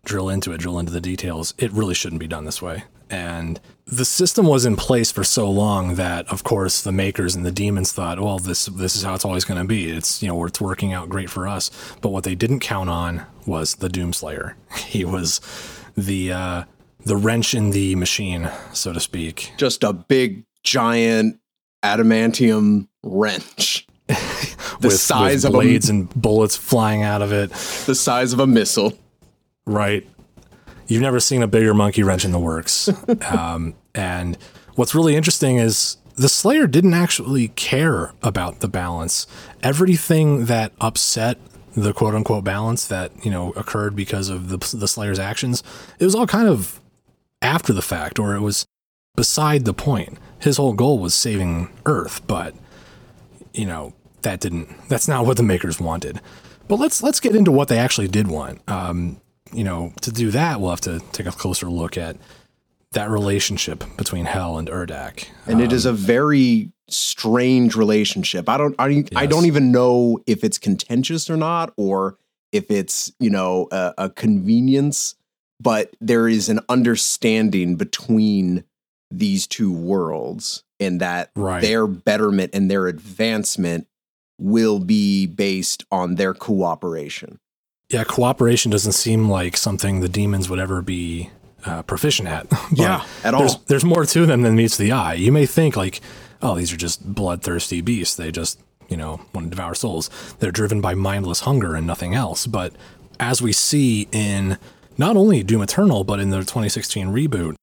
drill 0.04 0.28
into 0.28 0.52
it, 0.52 0.58
drill 0.58 0.78
into 0.78 0.92
the 0.92 1.00
details, 1.00 1.54
it 1.58 1.72
really 1.72 1.94
shouldn't 1.94 2.20
be 2.20 2.28
done 2.28 2.44
this 2.44 2.62
way. 2.62 2.84
And 3.10 3.60
the 3.86 4.04
system 4.04 4.46
was 4.46 4.64
in 4.64 4.76
place 4.76 5.12
for 5.12 5.24
so 5.24 5.48
long 5.48 5.96
that, 5.96 6.26
of 6.28 6.42
course, 6.42 6.80
the 6.80 6.92
makers 6.92 7.34
and 7.34 7.44
the 7.44 7.52
demons 7.52 7.92
thought, 7.92 8.18
well, 8.18 8.38
this 8.38 8.66
this 8.66 8.96
is 8.96 9.02
how 9.02 9.14
it's 9.14 9.24
always 9.24 9.44
going 9.44 9.60
to 9.60 9.66
be. 9.66 9.90
It's 9.90 10.22
you 10.22 10.28
know 10.28 10.44
it's 10.46 10.60
working 10.60 10.92
out 10.92 11.08
great 11.08 11.30
for 11.30 11.46
us. 11.46 11.70
But 12.00 12.10
what 12.10 12.24
they 12.24 12.34
didn't 12.34 12.60
count 12.60 12.88
on 12.88 13.26
was 13.46 13.76
the 13.76 13.88
Doomslayer. 13.88 14.54
He 14.76 15.04
was 15.04 15.40
the 15.96 16.32
uh, 16.32 16.64
the 17.04 17.16
wrench 17.16 17.54
in 17.54 17.70
the 17.70 17.94
machine, 17.94 18.50
so 18.72 18.92
to 18.92 19.00
speak. 19.00 19.52
Just 19.56 19.84
a 19.84 19.92
big 19.92 20.44
giant 20.62 21.38
adamantium 21.84 22.88
wrench. 23.02 23.86
the 24.06 24.88
with, 24.88 25.00
size 25.00 25.44
with 25.44 25.46
of 25.46 25.52
blades 25.52 25.88
a, 25.88 25.92
and 25.92 26.10
bullets 26.14 26.56
flying 26.56 27.02
out 27.02 27.22
of 27.22 27.32
it. 27.32 27.50
The 27.86 27.94
size 27.94 28.32
of 28.32 28.40
a 28.40 28.46
missile. 28.46 28.98
Right. 29.66 30.08
You've 30.86 31.02
never 31.02 31.20
seen 31.20 31.42
a 31.42 31.46
bigger 31.46 31.74
monkey 31.74 32.02
wrench 32.02 32.24
in 32.24 32.32
the 32.32 32.38
works. 32.38 32.90
um, 33.28 33.74
and 33.94 34.36
what's 34.74 34.94
really 34.94 35.16
interesting 35.16 35.56
is 35.56 35.96
the 36.16 36.28
Slayer 36.28 36.66
didn't 36.66 36.94
actually 36.94 37.48
care 37.48 38.12
about 38.22 38.60
the 38.60 38.68
balance. 38.68 39.26
Everything 39.62 40.46
that 40.46 40.72
upset 40.80 41.38
the 41.74 41.92
quote 41.92 42.14
unquote 42.14 42.44
balance 42.44 42.86
that, 42.86 43.12
you 43.24 43.30
know, 43.30 43.50
occurred 43.52 43.96
because 43.96 44.28
of 44.28 44.48
the, 44.48 44.58
the 44.76 44.86
Slayer's 44.86 45.18
actions, 45.18 45.62
it 45.98 46.04
was 46.04 46.14
all 46.14 46.26
kind 46.26 46.48
of 46.48 46.80
after 47.42 47.72
the 47.72 47.82
fact, 47.82 48.18
or 48.18 48.34
it 48.34 48.40
was 48.40 48.66
beside 49.16 49.64
the 49.64 49.74
point. 49.74 50.18
His 50.38 50.56
whole 50.56 50.72
goal 50.74 50.98
was 50.98 51.14
saving 51.14 51.70
Earth, 51.86 52.26
but, 52.26 52.54
you 53.52 53.66
know, 53.66 53.94
that 54.22 54.40
didn't, 54.40 54.88
that's 54.88 55.08
not 55.08 55.26
what 55.26 55.36
the 55.36 55.42
makers 55.42 55.80
wanted. 55.80 56.20
But 56.68 56.78
let's 56.78 57.02
let's 57.02 57.20
get 57.20 57.36
into 57.36 57.52
what 57.52 57.68
they 57.68 57.76
actually 57.76 58.08
did 58.08 58.26
want. 58.26 58.62
Um, 58.68 59.20
you 59.54 59.64
know, 59.64 59.92
to 60.02 60.12
do 60.12 60.30
that, 60.32 60.60
we'll 60.60 60.70
have 60.70 60.80
to 60.82 61.00
take 61.12 61.26
a 61.26 61.32
closer 61.32 61.70
look 61.70 61.96
at 61.96 62.16
that 62.92 63.10
relationship 63.10 63.84
between 63.96 64.24
Hell 64.24 64.58
and 64.58 64.68
Urdak. 64.68 65.28
And 65.46 65.56
um, 65.56 65.60
it 65.60 65.72
is 65.72 65.86
a 65.86 65.92
very 65.92 66.72
strange 66.88 67.76
relationship. 67.76 68.48
I 68.48 68.56
don't 68.56 68.74
I, 68.78 68.88
yes. 68.88 69.08
I 69.16 69.26
don't 69.26 69.46
even 69.46 69.72
know 69.72 70.20
if 70.26 70.44
it's 70.44 70.58
contentious 70.58 71.30
or 71.30 71.36
not 71.36 71.72
or 71.76 72.16
if 72.52 72.70
it's, 72.70 73.12
you 73.18 73.30
know, 73.30 73.68
a, 73.72 73.94
a 73.98 74.10
convenience, 74.10 75.16
but 75.60 75.94
there 76.00 76.28
is 76.28 76.48
an 76.48 76.60
understanding 76.68 77.76
between 77.76 78.64
these 79.10 79.46
two 79.46 79.72
worlds 79.72 80.62
and 80.78 81.00
that 81.00 81.30
right. 81.34 81.62
their 81.62 81.86
betterment 81.86 82.50
and 82.54 82.70
their 82.70 82.86
advancement 82.86 83.86
will 84.38 84.78
be 84.78 85.26
based 85.26 85.84
on 85.90 86.16
their 86.16 86.34
cooperation. 86.34 87.38
Yeah, 87.90 88.04
cooperation 88.04 88.70
doesn't 88.70 88.92
seem 88.92 89.28
like 89.28 89.56
something 89.56 90.00
the 90.00 90.08
demons 90.08 90.48
would 90.48 90.58
ever 90.58 90.82
be 90.82 91.30
uh, 91.64 91.82
proficient 91.82 92.28
at. 92.28 92.46
yeah, 92.72 93.04
at 93.22 93.34
all. 93.34 93.40
There's, 93.40 93.56
there's 93.66 93.84
more 93.84 94.04
to 94.04 94.26
them 94.26 94.42
than 94.42 94.56
meets 94.56 94.76
the 94.76 94.92
eye. 94.92 95.14
You 95.14 95.32
may 95.32 95.46
think 95.46 95.76
like, 95.76 96.00
oh, 96.42 96.54
these 96.54 96.72
are 96.72 96.76
just 96.76 97.14
bloodthirsty 97.14 97.80
beasts. 97.80 98.16
They 98.16 98.30
just, 98.30 98.60
you 98.88 98.96
know, 98.96 99.20
want 99.32 99.46
to 99.46 99.50
devour 99.50 99.74
souls. 99.74 100.10
They're 100.38 100.50
driven 100.50 100.80
by 100.80 100.94
mindless 100.94 101.40
hunger 101.40 101.74
and 101.74 101.86
nothing 101.86 102.14
else. 102.14 102.46
But 102.46 102.74
as 103.20 103.40
we 103.42 103.52
see 103.52 104.08
in 104.12 104.58
not 104.96 105.16
only 105.16 105.42
Doom 105.42 105.62
Eternal, 105.62 106.04
but 106.04 106.20
in 106.20 106.30
the 106.30 106.38
2016 106.38 107.08
reboot, 107.08 107.54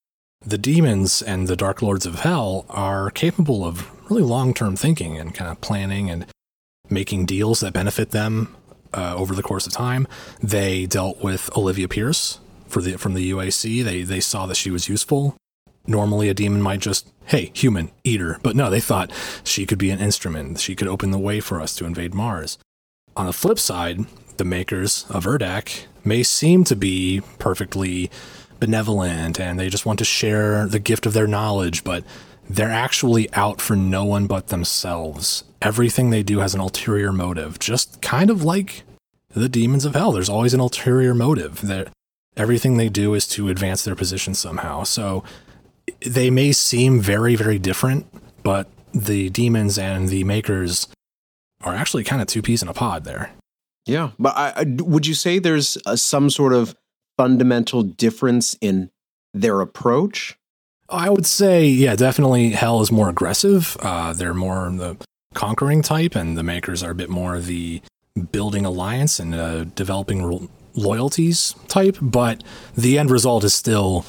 the 0.44 0.58
demons 0.58 1.22
and 1.22 1.48
the 1.48 1.56
Dark 1.56 1.82
Lords 1.82 2.06
of 2.06 2.22
Hell 2.22 2.66
are 2.70 3.12
capable 3.12 3.63
of 3.63 3.90
really 4.10 4.24
long 4.24 4.54
term 4.54 4.75
thinking 4.75 5.18
and 5.18 5.34
kind 5.34 5.51
of 5.51 5.62
planning 5.62 6.10
and 6.10 6.25
making 6.90 7.25
deals 7.25 7.60
that 7.62 7.74
benefit 7.74 8.12
them 8.12 8.56
uh, 8.93 9.15
over 9.15 9.36
the 9.36 9.43
course 9.43 9.67
of 9.67 9.74
time. 9.74 10.07
They 10.41 10.86
dealt 10.86 11.24
with 11.24 11.50
Olivia 11.55 11.88
Pierce, 11.88 12.39
for 12.71 12.81
the 12.81 12.98
from 12.98 13.13
the 13.13 13.31
UAC. 13.31 13.83
They 13.83 14.01
they 14.03 14.19
saw 14.19 14.45
that 14.48 14.57
she 14.57 14.71
was 14.71 14.89
useful. 14.89 15.36
Normally, 15.88 16.29
a 16.29 16.36
demon 16.36 16.62
might 16.62 16.79
just, 16.79 17.12
hey, 17.25 17.51
human, 17.55 17.89
eat 18.03 18.21
her. 18.21 18.38
But 18.43 18.55
no, 18.55 18.69
they 18.69 18.79
thought 18.79 19.12
she 19.43 19.65
could 19.65 19.79
be 19.79 19.89
an 19.89 20.00
instrument. 20.00 20.60
She 20.60 20.75
could 20.75 20.88
open 20.88 21.10
the 21.10 21.17
way 21.17 21.39
for 21.39 21.60
us 21.60 21.75
to 21.75 21.86
invade 21.86 22.13
Mars. 22.13 22.60
On 23.17 23.25
the 23.25 23.33
flip 23.33 23.57
side, 23.57 24.05
the 24.38 24.45
makers 24.45 25.05
of 25.10 25.25
Urdak 25.25 25.88
may 26.03 26.21
seem 26.21 26.63
to 26.65 26.75
be 26.75 27.21
perfectly 27.39 28.12
benevolent 28.60 29.39
and 29.39 29.60
they 29.60 29.69
just 29.69 29.88
want 29.88 29.98
to 30.00 30.05
share 30.05 30.67
the 30.67 30.79
gift 30.79 31.07
of 31.07 31.13
their 31.13 31.27
knowledge, 31.27 31.83
but 31.83 32.03
they're 32.55 32.70
actually 32.70 33.31
out 33.34 33.62
for 33.62 33.75
no 33.75 34.03
one 34.05 34.27
but 34.27 34.48
themselves. 34.48 35.43
Everything 35.62 36.10
they 36.10 36.24
do 36.24 36.39
has 36.39 36.53
an 36.53 36.62
ulterior 36.62 37.12
motive, 37.12 37.60
just 37.60 38.01
kind 38.01 38.29
of 38.29 38.43
like 38.43 38.84
the 39.29 39.50
demons 39.50 39.86
of 39.86 39.96
hell. 39.96 40.12
There's 40.12 40.29
always 40.29 40.53
an 40.53 40.60
ulterior 40.60 41.13
motive. 41.13 41.62
They're, 41.62 41.88
Everything 42.38 42.77
they 42.77 42.88
do 42.88 43.13
is 43.13 43.27
to 43.29 43.50
advance 43.50 43.84
their 43.84 43.96
position 43.96 44.34
somehow. 44.34 44.84
So 44.84 45.24
they 46.05 46.29
may 46.29 46.53
seem 46.53 47.01
very, 47.01 47.36
very 47.36 47.60
different, 47.60 48.08
but 48.41 48.70
the 48.93 49.29
demons 49.29 49.77
and 49.77 50.08
the 50.08 50.24
makers 50.24 50.88
are 51.62 51.75
actually 51.75 52.05
kind 52.05 52.22
of 52.22 52.27
two 52.27 52.41
peas 52.41 52.62
in 52.62 52.70
a 52.70 52.74
pod 52.74 53.03
there. 53.03 53.31
Yeah, 53.86 54.12
but 54.17 54.36
I, 54.38 54.53
I, 54.55 54.65
would 54.79 55.05
you 55.05 55.13
say 55.13 55.39
there's 55.39 55.77
a, 55.86 55.98
some 55.98 56.29
sort 56.29 56.53
of 56.53 56.75
fundamental 57.17 57.84
difference 57.84 58.55
in 58.62 58.91
their 59.34 59.60
approach? 59.60 60.38
I 60.91 61.10
would 61.10 61.25
say, 61.25 61.65
yeah, 61.65 61.95
definitely. 61.95 62.51
Hell 62.51 62.81
is 62.81 62.91
more 62.91 63.10
aggressive. 63.10 63.77
Uh, 63.79 64.13
they're 64.13 64.33
more 64.33 64.69
the 64.71 64.98
conquering 65.33 65.81
type, 65.81 66.15
and 66.15 66.38
the 66.38 66.43
makers 66.43 66.83
are 66.83 66.91
a 66.91 66.95
bit 66.95 67.10
more 67.10 67.39
the 67.39 67.81
building 68.31 68.65
alliance 68.65 69.19
and 69.19 69.33
uh, 69.33 69.63
developing 69.63 70.50
loyalties 70.74 71.55
type, 71.67 71.98
but 72.01 72.43
the 72.75 72.98
end 72.98 73.10
result 73.10 73.43
is 73.43 73.53
still 73.53 74.05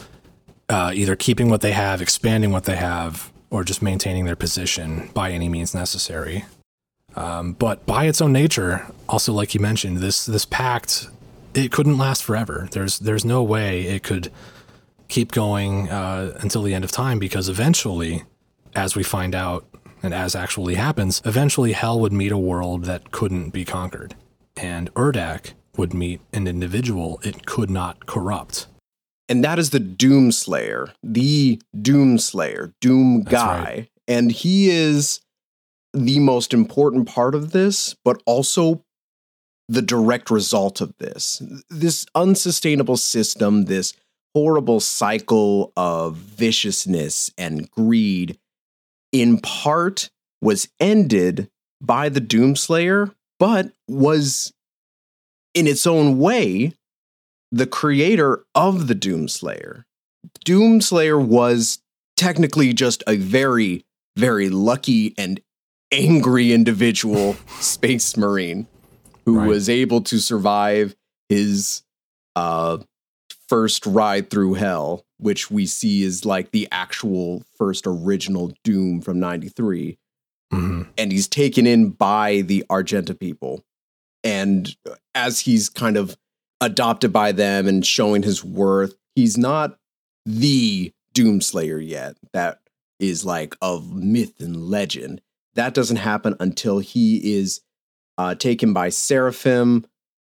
uh, 0.68 0.92
either 0.94 1.16
keeping 1.16 1.48
what 1.48 1.60
they 1.60 1.72
have, 1.72 2.02
expanding 2.02 2.50
what 2.50 2.64
they 2.64 2.76
have, 2.76 3.32
or 3.50 3.64
just 3.64 3.82
maintaining 3.82 4.24
their 4.24 4.36
position 4.36 5.10
by 5.14 5.30
any 5.30 5.48
means 5.48 5.74
necessary. 5.74 6.44
Um, 7.14 7.52
but 7.52 7.84
by 7.84 8.06
its 8.06 8.20
own 8.20 8.32
nature, 8.32 8.86
also 9.08 9.32
like 9.32 9.54
you 9.54 9.60
mentioned, 9.60 9.98
this 9.98 10.24
this 10.24 10.46
pact 10.46 11.08
it 11.54 11.70
couldn't 11.70 11.98
last 11.98 12.24
forever. 12.24 12.68
There's 12.72 12.98
there's 12.98 13.24
no 13.24 13.42
way 13.42 13.82
it 13.82 14.02
could 14.02 14.32
keep 15.12 15.30
going 15.30 15.90
uh, 15.90 16.38
until 16.40 16.62
the 16.62 16.72
end 16.72 16.84
of 16.84 16.90
time 16.90 17.18
because 17.18 17.50
eventually, 17.50 18.24
as 18.74 18.96
we 18.96 19.02
find 19.02 19.34
out 19.34 19.66
and 20.02 20.14
as 20.14 20.34
actually 20.34 20.74
happens, 20.74 21.20
eventually 21.26 21.72
hell 21.72 22.00
would 22.00 22.14
meet 22.14 22.32
a 22.32 22.38
world 22.38 22.86
that 22.86 23.12
couldn't 23.12 23.50
be 23.50 23.62
conquered, 23.62 24.16
and 24.56 24.92
Urdak 24.94 25.52
would 25.76 25.92
meet 25.92 26.20
an 26.32 26.46
individual 26.48 27.20
it 27.22 27.44
could 27.44 27.68
not 27.68 28.06
corrupt. 28.06 28.66
And 29.28 29.44
that 29.44 29.58
is 29.58 29.68
the 29.68 29.80
Doomslayer, 29.80 30.92
the 31.02 31.60
Doomslayer, 31.76 32.72
Doom 32.80 33.22
guy. 33.22 33.64
Right. 33.64 33.88
And 34.08 34.32
he 34.32 34.70
is 34.70 35.20
the 35.92 36.20
most 36.20 36.54
important 36.54 37.06
part 37.06 37.34
of 37.34 37.52
this, 37.52 37.94
but 38.02 38.22
also 38.24 38.82
the 39.68 39.82
direct 39.82 40.30
result 40.30 40.80
of 40.80 40.96
this. 40.98 41.42
This 41.70 42.06
unsustainable 42.14 42.96
system, 42.96 43.66
this 43.66 43.94
horrible 44.34 44.80
cycle 44.80 45.72
of 45.76 46.16
viciousness 46.16 47.30
and 47.36 47.70
greed, 47.70 48.38
in 49.12 49.38
part 49.38 50.10
was 50.40 50.68
ended 50.80 51.50
by 51.80 52.08
the 52.08 52.20
Doomslayer, 52.20 53.14
but 53.38 53.72
was 53.88 54.52
in 55.54 55.66
its 55.66 55.86
own 55.86 56.18
way, 56.18 56.72
the 57.50 57.66
creator 57.66 58.44
of 58.54 58.88
the 58.88 58.94
Doomslayer. 58.94 59.84
Doomslayer 60.44 61.22
was 61.24 61.80
technically 62.16 62.72
just 62.72 63.02
a 63.06 63.16
very, 63.16 63.84
very 64.16 64.48
lucky 64.48 65.14
and 65.18 65.40
angry 65.92 66.52
individual 66.52 67.34
space 67.60 68.16
marine 68.16 68.66
who 69.26 69.38
right. 69.38 69.48
was 69.48 69.68
able 69.68 70.00
to 70.00 70.18
survive 70.18 70.96
his 71.28 71.82
uh, 72.34 72.78
first 73.52 73.84
ride 73.84 74.30
through 74.30 74.54
hell, 74.54 75.04
which 75.18 75.50
we 75.50 75.66
see 75.66 76.04
is 76.04 76.24
like 76.24 76.52
the 76.52 76.66
actual 76.72 77.42
first 77.58 77.84
original 77.86 78.50
Doom 78.64 79.02
from 79.02 79.20
93. 79.20 79.98
Mm-hmm. 80.54 80.82
And 80.96 81.12
he's 81.12 81.28
taken 81.28 81.66
in 81.66 81.90
by 81.90 82.40
the 82.40 82.64
Argenta 82.70 83.14
people 83.14 83.62
and 84.24 84.74
as 85.14 85.40
he's 85.40 85.68
kind 85.68 85.96
of 85.96 86.16
adopted 86.60 87.12
by 87.12 87.32
them 87.32 87.66
and 87.66 87.84
showing 87.84 88.22
his 88.22 88.44
worth, 88.44 88.94
he's 89.14 89.36
not 89.36 89.78
the 90.24 90.92
Doomslayer 91.14 91.86
yet. 91.86 92.16
That 92.32 92.60
is 93.00 93.24
like 93.24 93.54
of 93.60 93.92
myth 93.92 94.40
and 94.40 94.68
legend. 94.68 95.20
That 95.54 95.74
doesn't 95.74 95.96
happen 95.96 96.36
until 96.40 96.78
he 96.78 97.36
is 97.36 97.60
uh, 98.16 98.34
taken 98.34 98.72
by 98.72 98.88
Seraphim, 98.88 99.86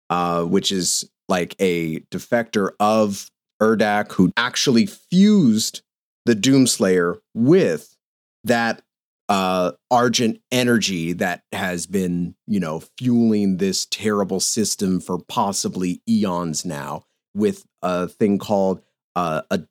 uh, 0.09 0.43
which 0.43 0.71
is 0.71 1.09
like 1.29 1.55
a 1.59 1.99
defector 2.11 2.71
of 2.79 3.29
Urdak 3.61 4.11
who 4.13 4.31
actually 4.35 4.85
fused 4.85 5.81
the 6.25 6.33
Doomslayer 6.33 7.19
with 7.33 7.95
that 8.43 8.81
uh, 9.29 9.73
argent 9.91 10.41
energy 10.51 11.13
that 11.13 11.43
has 11.51 11.85
been, 11.85 12.35
you 12.47 12.59
know, 12.59 12.81
fueling 12.97 13.57
this 13.57 13.85
terrible 13.85 14.39
system 14.39 14.99
for 14.99 15.19
possibly 15.19 16.01
eons 16.09 16.65
now 16.65 17.03
with 17.35 17.63
a 17.83 18.07
thing 18.07 18.39
called 18.39 18.81
uh, 19.15 19.43
a 19.51 19.61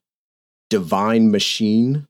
divine 0.69 1.29
machine. 1.29 2.07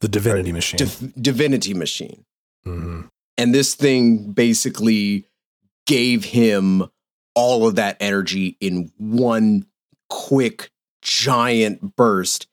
The 0.00 0.08
divinity 0.08 0.52
machine. 0.52 0.78
Div- 0.78 1.14
divinity 1.20 1.74
machine. 1.74 2.24
Mm-hmm. 2.66 3.02
And 3.38 3.54
this 3.54 3.74
thing 3.74 4.32
basically 4.32 5.24
gave 5.86 6.24
him 6.24 6.90
all 7.34 7.66
of 7.66 7.76
that 7.76 7.96
energy 8.00 8.56
in 8.60 8.92
one 8.98 9.66
quick, 10.08 10.70
giant 11.02 11.96
burst 11.96 12.46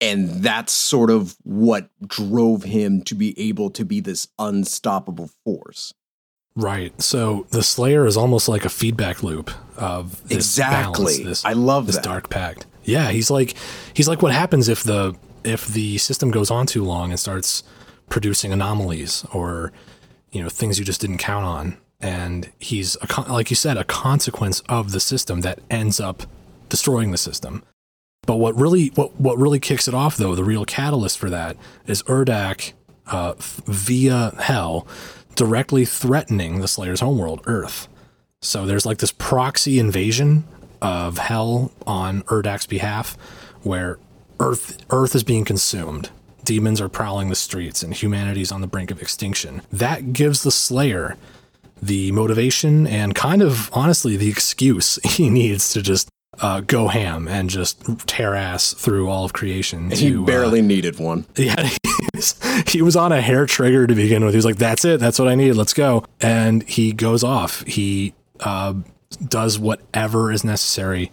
and 0.00 0.28
that's 0.42 0.72
sort 0.72 1.10
of 1.10 1.36
what 1.42 1.90
drove 2.06 2.64
him 2.64 3.02
to 3.02 3.14
be 3.14 3.38
able 3.38 3.70
to 3.70 3.84
be 3.84 4.00
this 4.00 4.28
unstoppable 4.38 5.30
force. 5.44 5.92
Right. 6.56 7.00
So 7.00 7.46
the 7.50 7.62
Slayer 7.62 8.06
is 8.06 8.16
almost 8.16 8.48
like 8.48 8.64
a 8.64 8.68
feedback 8.68 9.22
loop 9.22 9.50
of 9.76 10.26
this 10.28 10.38
exactly. 10.38 11.04
balance, 11.04 11.18
this, 11.18 11.44
I 11.44 11.52
love 11.52 11.86
this 11.86 11.96
that. 11.96 12.04
dark 12.04 12.30
pact. 12.30 12.66
Yeah, 12.82 13.10
he's 13.10 13.30
like 13.30 13.54
he's 13.94 14.08
like 14.08 14.22
what 14.22 14.32
happens 14.32 14.68
if 14.68 14.82
the 14.82 15.14
if 15.44 15.66
the 15.66 15.98
system 15.98 16.30
goes 16.30 16.50
on 16.50 16.66
too 16.66 16.82
long 16.82 17.10
and 17.10 17.20
starts 17.20 17.62
producing 18.08 18.52
anomalies 18.52 19.24
or 19.32 19.72
you 20.32 20.42
know 20.42 20.48
things 20.48 20.78
you 20.78 20.84
just 20.84 21.00
didn't 21.00 21.18
count 21.18 21.44
on 21.44 21.76
and 22.00 22.50
he's 22.58 22.96
a 23.02 23.06
con- 23.06 23.28
like 23.28 23.50
you 23.50 23.56
said 23.56 23.76
a 23.76 23.84
consequence 23.84 24.60
of 24.68 24.92
the 24.92 25.00
system 25.00 25.42
that 25.42 25.60
ends 25.70 26.00
up 26.00 26.24
destroying 26.68 27.10
the 27.10 27.18
system. 27.18 27.62
But 28.26 28.36
what 28.36 28.56
really 28.56 28.88
what 28.88 29.18
what 29.20 29.38
really 29.38 29.60
kicks 29.60 29.88
it 29.88 29.94
off 29.94 30.16
though, 30.16 30.34
the 30.34 30.44
real 30.44 30.64
catalyst 30.64 31.18
for 31.18 31.30
that 31.30 31.56
is 31.86 32.02
Urdak 32.04 32.72
uh, 33.06 33.34
via 33.38 34.32
Hell 34.38 34.86
directly 35.34 35.84
threatening 35.84 36.60
the 36.60 36.68
Slayer's 36.68 37.00
homeworld, 37.00 37.40
Earth. 37.46 37.88
So 38.42 38.66
there's 38.66 38.86
like 38.86 38.98
this 38.98 39.12
proxy 39.12 39.78
invasion 39.78 40.44
of 40.80 41.18
Hell 41.18 41.72
on 41.86 42.22
Urdak's 42.24 42.66
behalf, 42.66 43.16
where 43.62 43.98
Earth 44.38 44.78
Earth 44.90 45.14
is 45.14 45.24
being 45.24 45.44
consumed. 45.44 46.10
Demons 46.44 46.80
are 46.80 46.88
prowling 46.88 47.28
the 47.28 47.34
streets, 47.34 47.82
and 47.82 47.94
humanity's 47.94 48.50
on 48.50 48.60
the 48.60 48.66
brink 48.66 48.90
of 48.90 49.02
extinction. 49.02 49.62
That 49.70 50.12
gives 50.12 50.42
the 50.42 50.50
Slayer 50.50 51.16
the 51.82 52.12
motivation 52.12 52.86
and 52.86 53.14
kind 53.14 53.42
of 53.42 53.70
honestly 53.72 54.16
the 54.16 54.28
excuse 54.28 54.98
he 55.04 55.30
needs 55.30 55.72
to 55.72 55.82
just 55.82 56.08
uh, 56.40 56.60
go 56.60 56.88
ham 56.88 57.28
and 57.28 57.50
just 57.50 57.82
tear 58.06 58.34
ass 58.34 58.72
through 58.72 59.08
all 59.08 59.24
of 59.24 59.32
creation. 59.32 59.90
he 59.90 60.10
to, 60.10 60.22
uh, 60.22 60.26
barely 60.26 60.62
needed 60.62 60.98
one. 60.98 61.26
yeah, 61.36 61.62
he 61.64 61.78
was, 62.14 62.40
he 62.66 62.82
was 62.82 62.96
on 62.96 63.12
a 63.12 63.20
hair 63.20 63.46
trigger 63.46 63.86
to 63.86 63.94
begin 63.94 64.24
with. 64.24 64.32
He 64.32 64.38
was 64.38 64.44
like, 64.44 64.56
"That's 64.56 64.84
it. 64.84 65.00
That's 65.00 65.18
what 65.18 65.28
I 65.28 65.34
need. 65.34 65.52
Let's 65.52 65.74
go." 65.74 66.04
And 66.20 66.62
he 66.62 66.92
goes 66.92 67.22
off. 67.24 67.62
He 67.66 68.14
uh, 68.40 68.74
does 69.26 69.58
whatever 69.58 70.32
is 70.32 70.44
necessary. 70.44 71.10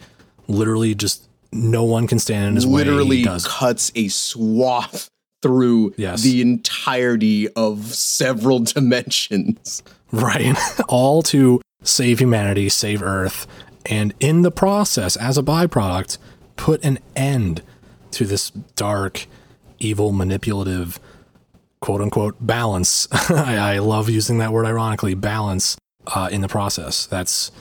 Literally, 0.47 0.95
just 0.95 1.27
no 1.51 1.83
one 1.83 2.07
can 2.07 2.19
stand 2.19 2.47
in 2.47 2.55
his 2.55 2.65
way. 2.65 2.83
Literally 2.83 3.17
He 3.17 3.25
cuts 3.43 3.91
a 3.95 4.07
swath 4.07 5.09
through 5.41 5.94
Yes. 5.98 6.22
the 6.24 6.41
entirety 6.41 7.48
of 7.50 7.94
several 7.94 8.60
dimensions. 8.74 9.84
right, 10.12 10.56
all 10.88 11.22
to 11.24 11.62
save 11.84 12.20
humanity, 12.20 12.70
save 12.70 13.01
Earth, 13.01 13.48
and 13.86 14.13
in 14.20 14.41
the 14.41 14.51
process, 14.51 15.15
as 15.15 15.38
a 15.38 15.44
byproduct, 15.44 16.17
put 16.56 16.84
an 16.84 17.00
end 17.15 17.62
to 18.12 18.25
this 18.25 18.50
dark, 18.75 19.27
evil, 19.79 20.12
manipulative, 20.12 21.00
quote 21.82 22.01
unquote 22.01 22.36
balance. 22.46 23.08
I, 23.29 23.75
I 23.75 23.77
love 23.79 24.10
using 24.10 24.39
that 24.39 24.51
word 24.51 24.65
ironically, 24.65 25.13
balance 25.13 25.77
uh, 26.08 26.29
in 26.32 26.41
the 26.41 26.48
process. 26.48 27.06
That's 27.06 27.51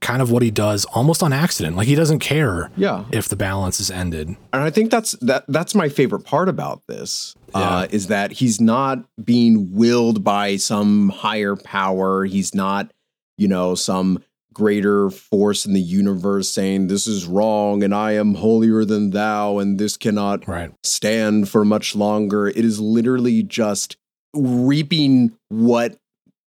kind 0.00 0.22
of 0.22 0.30
what 0.30 0.42
he 0.42 0.50
does 0.50 0.84
almost 0.86 1.22
on 1.22 1.32
accident. 1.32 1.76
Like 1.76 1.88
he 1.88 1.94
doesn't 1.94 2.20
care 2.20 2.70
Yeah. 2.76 3.04
if 3.10 3.28
the 3.28 3.36
balance 3.36 3.80
is 3.80 3.90
ended. 3.90 4.28
and 4.28 4.62
I 4.62 4.70
think 4.70 4.90
that's 4.90 5.12
that 5.20 5.44
that's 5.48 5.74
my 5.74 5.88
favorite 5.88 6.24
part 6.24 6.48
about 6.48 6.82
this 6.86 7.34
uh, 7.54 7.86
is 7.90 8.06
that 8.06 8.32
he's 8.32 8.60
not 8.60 9.04
being 9.24 9.72
willed 9.74 10.22
by 10.22 10.56
some 10.56 11.08
higher 11.08 11.56
power. 11.56 12.24
He's 12.24 12.54
not, 12.54 12.92
you 13.36 13.48
know, 13.48 13.74
some 13.74 14.22
greater 14.52 15.08
force 15.10 15.64
in 15.66 15.72
the 15.72 15.80
universe 15.80 16.48
saying 16.48 16.88
this 16.88 17.06
is 17.06 17.26
wrong 17.26 17.82
and 17.84 17.94
I 17.94 18.12
am 18.12 18.34
holier 18.34 18.84
than 18.84 19.10
thou 19.10 19.58
and 19.58 19.78
this 19.78 19.96
cannot 19.96 20.46
Right. 20.48 20.72
stand 20.82 21.48
for 21.48 21.64
much 21.64 21.94
longer. 21.94 22.48
It 22.48 22.64
is 22.64 22.80
literally 22.80 23.42
just 23.44 23.96
reaping 24.34 25.32
what 25.48 25.98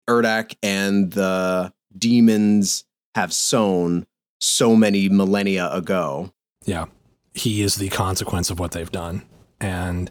Urdak 0.09 0.55
and 0.63 1.11
the 1.11 1.71
demons 1.97 2.83
have 3.19 3.33
sown 3.33 4.05
so 4.39 4.75
many 4.75 5.09
millennia 5.09 5.69
ago. 5.71 6.31
Yeah. 6.65 6.85
He 7.33 7.61
is 7.61 7.75
the 7.75 7.89
consequence 7.89 8.49
of 8.49 8.59
what 8.59 8.71
they've 8.71 8.91
done. 8.91 9.23
And 9.59 10.09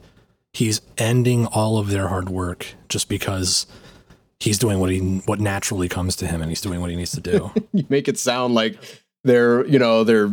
he's 0.52 0.80
ending 0.98 1.46
all 1.46 1.78
of 1.78 1.88
their 1.88 2.08
hard 2.08 2.28
work 2.28 2.74
just 2.88 3.08
because 3.08 3.66
he's 4.40 4.58
doing 4.58 4.78
what 4.78 4.90
he 4.90 4.98
what 5.24 5.40
naturally 5.40 5.88
comes 5.88 6.16
to 6.16 6.26
him 6.26 6.40
and 6.42 6.50
he's 6.50 6.60
doing 6.60 6.80
what 6.80 6.90
he 6.90 6.96
needs 6.96 7.12
to 7.12 7.20
do. 7.20 7.50
You 7.72 7.86
make 7.88 8.08
it 8.08 8.18
sound 8.18 8.54
like 8.54 8.78
they're, 9.24 9.66
you 9.66 9.78
know, 9.78 10.04
they're 10.04 10.30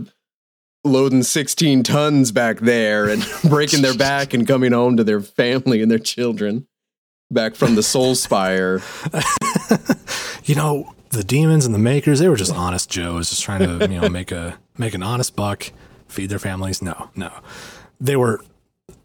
loading 0.84 1.24
16 1.24 1.84
tons 1.84 2.32
back 2.32 2.60
there 2.60 3.10
and 3.10 3.26
breaking 3.50 3.82
their 3.82 3.96
back 3.96 4.34
and 4.34 4.48
coming 4.48 4.72
home 4.72 4.98
to 4.98 5.04
their 5.04 5.22
family 5.22 5.82
and 5.82 5.92
their 5.92 6.00
children 6.00 6.68
back 7.32 7.56
from 7.56 7.76
the 7.76 7.84
Soul 7.84 8.16
Spire. 8.16 8.82
you 10.46 10.56
know, 10.56 10.95
the 11.16 11.24
demons 11.24 11.66
and 11.66 11.74
the 11.74 11.80
makers, 11.80 12.20
they 12.20 12.30
were 12.30 12.36
just 12.36 12.54
honest 12.54 12.90
Joes, 12.90 13.30
just 13.30 13.44
trying 13.44 13.60
to, 13.80 13.88
you 13.92 14.00
know, 14.00 14.10
make 14.10 14.32
a 14.32 14.58
make 14.78 14.94
an 14.94 15.04
honest 15.04 15.36
buck, 15.36 15.72
feed 16.08 16.30
their 16.30 16.40
families. 16.40 16.82
No, 16.82 17.10
no. 17.16 17.32
They 18.00 18.16
were 18.16 18.42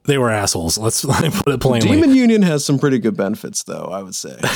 they 0.04 0.18
were 0.18 0.30
assholes. 0.30 0.76
Let's 0.78 1.04
let 1.12 1.22
me 1.22 1.30
put 1.30 1.48
it 1.54 1.60
plainly. 1.60 1.88
Demon 1.88 2.14
Union 2.14 2.42
has 2.42 2.64
some 2.64 2.78
pretty 2.78 2.98
good 2.98 3.16
benefits, 3.16 3.62
though, 3.64 3.88
I 3.90 4.02
would 4.02 4.14
say. 4.14 4.38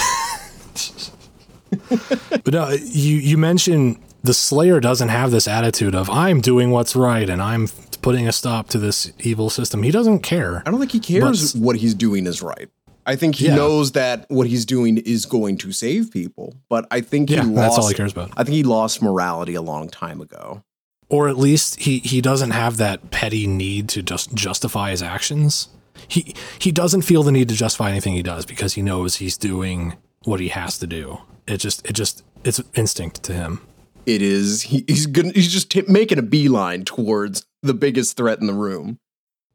But 2.44 2.52
no, 2.52 2.68
you 2.70 3.16
you 3.16 3.36
mentioned 3.38 3.98
the 4.22 4.34
Slayer 4.34 4.80
doesn't 4.80 5.08
have 5.08 5.30
this 5.30 5.48
attitude 5.48 5.94
of 5.94 6.08
I'm 6.08 6.40
doing 6.40 6.70
what's 6.70 6.94
right 6.94 7.28
and 7.28 7.42
I'm 7.42 7.68
putting 8.00 8.28
a 8.28 8.32
stop 8.32 8.68
to 8.70 8.78
this 8.78 9.12
evil 9.20 9.50
system. 9.50 9.82
He 9.82 9.90
doesn't 9.90 10.20
care. 10.20 10.62
I 10.66 10.70
don't 10.70 10.78
think 10.78 10.92
he 10.92 11.00
cares 11.00 11.52
But- 11.52 11.60
what 11.62 11.76
he's 11.76 11.94
doing 11.94 12.26
is 12.26 12.42
right. 12.42 12.68
I 13.06 13.16
think 13.16 13.36
he 13.36 13.46
Yeah. 13.46 13.56
knows 13.56 13.92
that 13.92 14.26
what 14.30 14.46
he's 14.46 14.64
doing 14.64 14.98
is 14.98 15.26
going 15.26 15.58
to 15.58 15.72
save 15.72 16.10
people, 16.10 16.54
but 16.68 16.86
I 16.90 17.00
think 17.00 17.28
he 17.30 17.36
lost. 17.36 17.54
that's 17.54 17.78
all 17.78 17.88
he 17.88 17.94
cares 17.94 18.12
about. 18.12 18.30
I 18.36 18.44
think 18.44 18.54
he 18.54 18.62
lost 18.62 19.02
morality 19.02 19.54
a 19.54 19.62
long 19.62 19.88
time 19.88 20.20
ago. 20.20 20.62
Or 21.10 21.28
at 21.28 21.36
least 21.38 21.80
he 21.80 21.98
he 21.98 22.20
doesn't 22.20 22.50
have 22.52 22.76
that 22.78 23.10
petty 23.10 23.46
need 23.46 23.88
to 23.90 24.02
just 24.02 24.34
justify 24.34 24.90
his 24.90 25.02
actions. 25.02 25.68
He 26.08 26.34
he 26.58 26.72
doesn't 26.72 27.02
feel 27.02 27.22
the 27.22 27.30
need 27.32 27.48
to 27.50 27.54
justify 27.54 27.90
anything 27.90 28.14
he 28.14 28.22
does 28.22 28.46
because 28.46 28.72
he 28.74 28.82
knows 28.82 29.16
he's 29.16 29.36
doing 29.36 29.94
what 30.24 30.40
he 30.40 30.48
has 30.48 30.78
to 30.78 30.86
do. 30.86 31.18
It 31.46 31.58
just 31.58 31.86
it 31.86 31.92
just 31.92 32.22
it's 32.42 32.60
instinct 32.74 33.22
to 33.24 33.34
him. 33.34 33.60
It 34.06 34.22
is 34.22 34.62
he, 34.62 34.84
he's 34.88 35.06
gonna 35.06 35.30
he's 35.34 35.52
just 35.52 35.70
t- 35.70 35.82
making 35.86 36.18
a 36.18 36.22
beeline 36.22 36.84
towards 36.84 37.46
the 37.62 37.74
biggest 37.74 38.16
threat 38.16 38.40
in 38.40 38.46
the 38.46 38.54
room. 38.54 38.98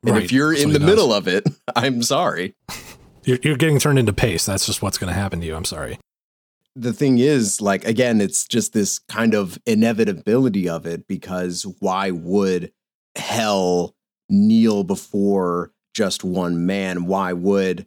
And 0.04 0.14
Right, 0.14 0.24
if 0.24 0.32
you're 0.32 0.52
that's 0.52 0.64
in 0.64 0.72
the 0.72 0.80
does. 0.80 0.86
middle 0.88 1.12
of 1.14 1.28
it, 1.28 1.46
I'm 1.76 2.02
sorry. 2.04 2.54
You're, 3.26 3.40
you're 3.44 3.58
getting 3.58 3.80
turned 3.80 4.00
into 4.00 4.14
paste. 4.14 4.46
That's 4.48 4.66
just 4.66 4.82
what's 4.82 4.98
going 4.98 5.14
to 5.14 5.20
happen 5.20 5.40
to 5.42 5.46
you. 5.46 5.56
I'm 5.56 5.66
sorry. 5.66 6.00
the 6.76 6.94
thing 6.94 7.18
is, 7.18 7.62
like, 7.62 7.84
again, 7.86 8.22
it's 8.22 8.48
just 8.48 8.74
this 8.74 9.00
kind 9.00 9.34
of 9.34 9.58
inevitability 9.66 10.70
of 10.70 10.86
it 10.86 11.08
because 11.08 11.64
why 11.80 12.12
would 12.12 12.72
hell 13.16 13.96
kneel 14.30 14.84
before 14.84 15.72
just 15.94 16.24
one 16.24 16.66
man? 16.66 17.06
Why 17.06 17.34
would 17.34 17.86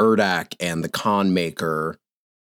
Urdak 0.00 0.54
and 0.60 0.82
the 0.82 0.88
Khan 0.88 1.32
Maykr 1.32 1.96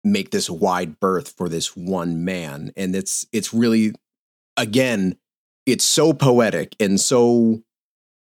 make 0.03 0.31
this 0.31 0.49
wide 0.49 0.99
berth 0.99 1.33
for 1.35 1.49
this 1.49 1.75
one 1.75 2.23
man? 2.23 2.71
And 2.77 2.95
it's 2.95 3.25
it's 3.33 3.53
really 3.53 3.93
again, 4.55 5.17
it's 5.65 5.83
so 5.83 6.13
poetic 6.13 6.75
and 6.79 6.99
so 6.99 7.63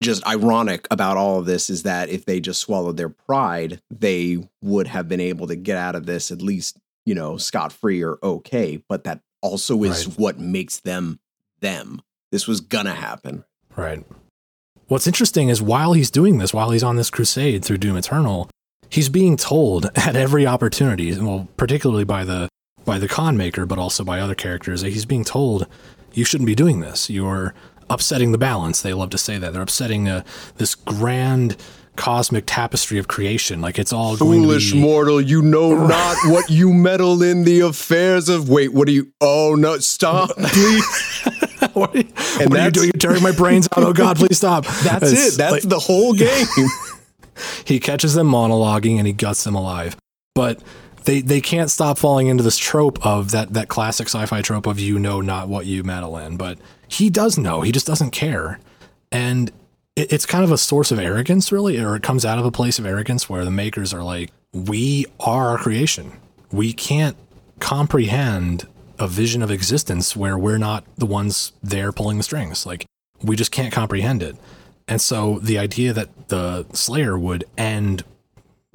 just 0.01 0.25
ironic 0.25 0.87
about 0.91 1.17
all 1.17 1.39
of 1.39 1.45
this 1.45 1.69
is 1.69 1.83
that 1.83 2.09
if 2.09 2.25
they 2.25 2.39
just 2.39 2.61
swallowed 2.61 2.97
their 2.97 3.09
pride, 3.09 3.81
they 3.91 4.37
would 4.61 4.87
have 4.87 5.07
been 5.07 5.19
able 5.19 5.47
to 5.47 5.55
get 5.55 5.77
out 5.77 5.95
of 5.95 6.05
this 6.05 6.31
at 6.31 6.41
least, 6.41 6.77
you 7.05 7.13
know, 7.15 7.37
scot 7.37 7.73
free 7.73 8.01
or 8.03 8.17
okay. 8.23 8.81
But 8.87 9.03
that 9.03 9.21
also 9.41 9.83
is 9.83 10.07
Right. 10.07 10.19
what 10.19 10.39
makes 10.39 10.77
them 10.79 11.19
them. 11.59 12.01
This 12.31 12.47
was 12.47 12.61
gonna 12.61 12.93
happen. 12.93 13.43
Right. 13.75 14.05
What's 14.87 15.07
interesting 15.07 15.49
is 15.49 15.61
while 15.61 15.93
he's 15.93 16.09
doing 16.09 16.37
this, 16.37 16.53
while 16.53 16.71
he's 16.71 16.83
on 16.83 16.95
this 16.95 17.09
crusade 17.09 17.63
through 17.65 17.77
Doom 17.77 17.97
Eternal, 17.97 18.49
he's 18.89 19.09
being 19.09 19.35
told 19.37 19.85
at 19.95 20.15
every 20.15 20.47
opportunity, 20.47 21.17
well, 21.19 21.47
particularly 21.57 22.05
by 22.05 22.23
the 22.23 22.47
by 22.85 22.97
the 22.97 23.07
Khan 23.07 23.37
Maykr, 23.37 23.67
but 23.67 23.77
also 23.77 24.03
by 24.03 24.19
other 24.19 24.33
characters, 24.35 24.81
that 24.81 24.91
he's 24.93 25.05
being 25.05 25.23
told, 25.25 25.67
you 26.13 26.23
shouldn't 26.23 26.47
be 26.47 26.55
doing 26.55 26.79
this. 26.79 27.09
You're 27.09 27.53
upsetting 27.89 28.31
the 28.31 28.37
balance. 28.37 28.81
They 28.81 28.93
love 28.93 29.09
to 29.11 29.17
say 29.17 29.37
that. 29.37 29.53
They're 29.53 29.61
upsetting 29.61 30.07
uh, 30.07 30.23
this 30.57 30.75
grand 30.75 31.57
cosmic 31.95 32.45
tapestry 32.47 32.97
of 32.97 33.07
creation. 33.07 33.59
Like 33.61 33.77
it's 33.77 33.91
all 33.91 34.15
going 34.15 34.43
Foolish 34.43 34.69
to 34.69 34.75
be 34.75 34.81
mortal, 34.81 35.19
you 35.19 35.41
know 35.41 35.85
not 35.87 36.15
what 36.25 36.49
you 36.49 36.73
meddle 36.73 37.21
in 37.21 37.43
the 37.43 37.59
affairs 37.61 38.29
of. 38.29 38.49
Wait, 38.49 38.73
what 38.73 38.87
are 38.87 38.91
you? 38.91 39.11
Oh 39.19 39.55
no, 39.57 39.77
stop, 39.79 40.29
please. 40.37 41.21
what 41.73 41.93
are 41.95 41.99
you, 41.99 42.07
what 42.47 42.53
are 42.57 42.65
you 42.65 42.71
doing? 42.71 42.85
You're 42.93 42.99
tearing 42.99 43.23
my 43.23 43.31
brains 43.33 43.67
out. 43.75 43.83
Oh 43.83 43.93
God, 43.93 44.17
please 44.17 44.37
stop. 44.37 44.65
That's 44.65 45.11
It's 45.11 45.35
it. 45.35 45.37
That's 45.37 45.51
like- 45.51 45.63
the 45.63 45.79
whole 45.79 46.13
game. 46.13 46.47
he 47.65 47.79
catches 47.79 48.13
them 48.13 48.29
monologuing 48.29 48.97
and 48.97 49.05
he 49.07 49.13
guts 49.13 49.43
them 49.43 49.55
alive. 49.55 49.97
But 50.35 50.61
they 51.03 51.21
they 51.21 51.41
can't 51.41 51.69
stop 51.69 51.97
falling 51.97 52.27
into 52.27 52.43
this 52.43 52.57
trope 52.57 53.05
of 53.05 53.31
that 53.31 53.53
that 53.53 53.67
classic 53.67 54.07
sci-fi 54.07 54.41
trope 54.41 54.67
of 54.67 54.79
you 54.79 54.99
know 54.99 55.19
not 55.21 55.49
what 55.49 55.65
you 55.65 55.83
meddle 55.83 56.17
in. 56.17 56.37
But 56.37 56.59
he 56.89 57.09
does 57.09 57.37
know. 57.37 57.61
He 57.61 57.71
just 57.71 57.87
doesn't 57.87 58.11
care. 58.11 58.59
And 59.11 59.51
it, 59.95 60.11
it's 60.11 60.25
kind 60.25 60.43
of 60.43 60.51
a 60.51 60.57
source 60.57 60.91
of 60.91 60.99
arrogance, 60.99 61.51
really, 61.51 61.79
or 61.79 61.95
it 61.95 62.03
comes 62.03 62.25
out 62.25 62.39
of 62.39 62.45
a 62.45 62.51
place 62.51 62.79
of 62.79 62.85
arrogance 62.85 63.29
where 63.29 63.45
the 63.45 63.51
makers 63.51 63.93
are 63.93 64.03
like, 64.03 64.31
we 64.51 65.05
are 65.19 65.49
our 65.49 65.57
creation. 65.57 66.13
We 66.51 66.73
can't 66.73 67.15
comprehend 67.59 68.67
a 68.97 69.07
vision 69.07 69.41
of 69.41 69.51
existence 69.51 70.15
where 70.15 70.37
we're 70.37 70.57
not 70.57 70.83
the 70.97 71.05
ones 71.05 71.53
there 71.63 71.91
pulling 71.91 72.17
the 72.17 72.23
strings. 72.23 72.65
Like, 72.65 72.85
we 73.21 73.35
just 73.35 73.51
can't 73.51 73.71
comprehend 73.71 74.23
it. 74.23 74.35
And 74.87 74.99
so 74.99 75.39
the 75.39 75.59
idea 75.59 75.93
that 75.93 76.29
the 76.29 76.65
Slayer 76.73 77.17
would 77.17 77.45
end, 77.57 78.03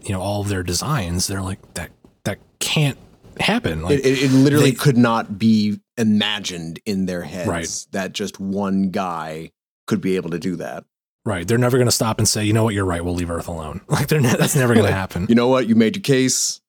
you 0.00 0.12
know, 0.12 0.20
all 0.20 0.42
of 0.42 0.48
their 0.48 0.62
designs, 0.62 1.26
they're 1.26 1.42
like, 1.42 1.74
that 1.74 1.90
that 2.22 2.38
can't 2.60 2.96
happen. 3.40 3.82
Like, 3.82 3.98
it, 4.00 4.06
it, 4.06 4.22
it 4.24 4.30
literally 4.32 4.70
they- 4.70 4.76
could 4.76 4.96
not 4.96 5.38
be 5.38 5.80
imagined 5.96 6.80
in 6.86 7.06
their 7.06 7.22
heads 7.22 7.48
Right. 7.48 7.86
that 7.92 8.12
just 8.12 8.40
one 8.40 8.90
guy 8.90 9.50
could 9.86 10.00
be 10.00 10.16
able 10.16 10.30
to 10.30 10.38
do 10.38 10.56
that. 10.56 10.84
Right. 11.26 11.46
They're 11.48 11.56
never 11.58 11.78
going 11.78 11.86
to 11.88 11.92
stop 11.92 12.18
and 12.18 12.28
say, 12.28 12.44
you 12.44 12.52
know 12.52 12.64
what, 12.64 12.74
you're 12.74 12.84
right. 12.84 13.02
We'll 13.04 13.14
leave 13.14 13.30
Earth 13.30 13.48
alone. 13.48 13.80
Like, 13.88 14.08
they're 14.08 14.20
ne- 14.20 14.36
that's 14.36 14.56
never 14.56 14.74
going 14.74 14.86
to 14.88 14.92
happen. 14.92 15.26
You 15.28 15.34
know 15.34 15.48
what? 15.48 15.68
You 15.68 15.74
made 15.74 15.96
your 15.96 16.02
case. 16.02 16.60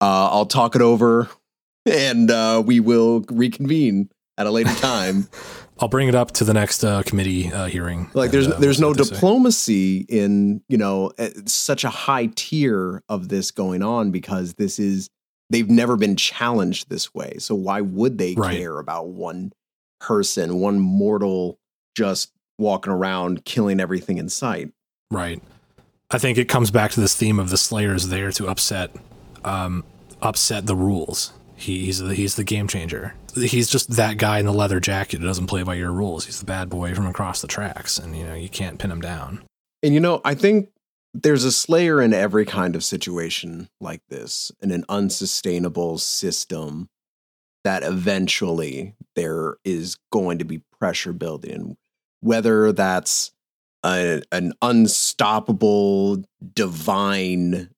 Uh, 0.00 0.28
I'll 0.30 0.46
talk 0.46 0.74
it 0.74 0.82
over, 0.82 1.28
and 1.86 2.28
uh, 2.30 2.62
we 2.66 2.80
will 2.80 3.24
reconvene 3.30 4.08
at 4.36 4.46
a 4.48 4.50
later 4.50 4.72
time. 4.74 5.28
I'll 5.78 5.88
bring 5.88 6.08
it 6.08 6.14
up 6.14 6.32
to 6.32 6.44
the 6.44 6.52
next 6.52 6.82
uh, 6.84 7.02
committee 7.04 7.52
uh, 7.52 7.66
hearing. 7.66 8.10
like 8.14 8.32
and, 8.32 8.34
there's 8.34 8.48
uh, 8.48 8.58
there's 8.58 8.80
no 8.80 8.92
see 8.92 9.04
say. 9.04 9.14
diplomacy 9.14 10.06
in 10.08 10.60
you 10.68 10.76
know 10.76 11.12
eh, 11.18 11.30
such 11.46 11.84
a 11.84 11.88
high 11.88 12.26
tier 12.34 13.02
of 13.08 13.28
this 13.28 13.50
going 13.52 13.82
on 13.82 14.10
because 14.10 14.54
this 14.54 14.78
is 14.78 15.08
they've 15.52 15.70
never 15.70 15.96
been 15.96 16.16
challenged 16.16 16.88
this 16.88 17.14
way. 17.14 17.36
So 17.38 17.54
why 17.54 17.80
would 17.80 18.18
they 18.18 18.34
Right. 18.34 18.56
care 18.56 18.78
about 18.78 19.08
one 19.08 19.52
person, 20.00 20.58
one 20.60 20.78
mortal 20.80 21.58
just 21.94 22.32
walking 22.58 22.92
around 22.92 23.44
killing 23.44 23.78
everything 23.78 24.18
in 24.18 24.28
sight? 24.28 24.70
Right. 25.10 25.40
I 26.10 26.18
think 26.18 26.38
it 26.38 26.48
comes 26.48 26.70
back 26.70 26.90
to 26.92 27.00
this 27.00 27.14
theme 27.14 27.38
of 27.38 27.50
the 27.50 27.56
Slayer's 27.56 28.08
there 28.08 28.32
to 28.32 28.48
upset, 28.48 28.90
um, 29.44 29.84
upset 30.20 30.66
the 30.66 30.76
rules. 30.76 31.32
He, 31.54 31.84
he's 31.84 31.98
the, 32.00 32.14
he's 32.14 32.36
the 32.36 32.44
game 32.44 32.66
changer. 32.66 33.14
He's 33.34 33.68
just 33.68 33.90
that 33.96 34.18
guy 34.18 34.38
in 34.38 34.46
the 34.46 34.52
leather 34.52 34.80
jacket 34.80 35.20
who 35.20 35.26
doesn't 35.26 35.46
play 35.46 35.62
by 35.62 35.74
your 35.74 35.92
rules. 35.92 36.26
He's 36.26 36.40
the 36.40 36.44
bad 36.46 36.68
boy 36.68 36.94
from 36.94 37.06
across 37.06 37.40
the 37.40 37.46
tracks, 37.48 37.98
and 37.98 38.14
you 38.16 38.24
know 38.24 38.34
you 38.34 38.48
can't 38.50 38.78
pin 38.78 38.90
him 38.90 39.00
down. 39.00 39.42
And 39.82 39.94
you 39.94 40.00
know, 40.00 40.20
I 40.24 40.34
think 40.34 40.68
there's 41.14 41.44
a 41.44 41.52
slayer 41.52 42.00
in 42.00 42.12
every 42.14 42.44
kind 42.44 42.74
of 42.74 42.82
situation 42.84 43.68
like 43.80 44.00
this, 44.08 44.50
in 44.60 44.70
an 44.70 44.84
unsustainable 44.88 45.98
system 45.98 46.88
that 47.64 47.82
eventually 47.82 48.94
there 49.14 49.56
is 49.64 49.96
going 50.10 50.38
to 50.38 50.44
be 50.44 50.62
pressure 50.80 51.12
building, 51.12 51.76
whether 52.20 52.72
that's 52.72 53.30
a, 53.84 54.22
an 54.32 54.52
unstoppable, 54.62 56.24
divine, 56.54 57.68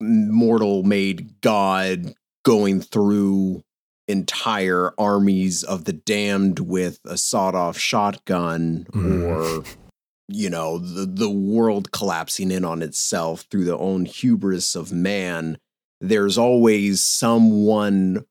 mortal 0.00 0.82
made 0.82 1.40
God 1.40 2.14
going 2.44 2.80
through 2.80 3.62
entire 4.08 4.92
armies 4.98 5.64
of 5.64 5.84
the 5.84 5.92
damned 5.92 6.60
with 6.60 7.00
a 7.04 7.16
sawed 7.18 7.54
off 7.54 7.76
shotgun 7.76 8.86
Mhm. 8.92 9.22
or 9.22 9.64
you 10.28 10.50
know 10.50 10.78
the 10.78 11.06
the 11.06 11.30
world 11.30 11.92
collapsing 11.92 12.50
in 12.50 12.64
on 12.64 12.82
itself 12.82 13.46
through 13.50 13.64
the 13.64 13.76
own 13.78 14.04
hubris 14.04 14.74
of 14.74 14.92
man 14.92 15.56
there's 16.00 16.36
always 16.36 17.00
someone 17.00 18.24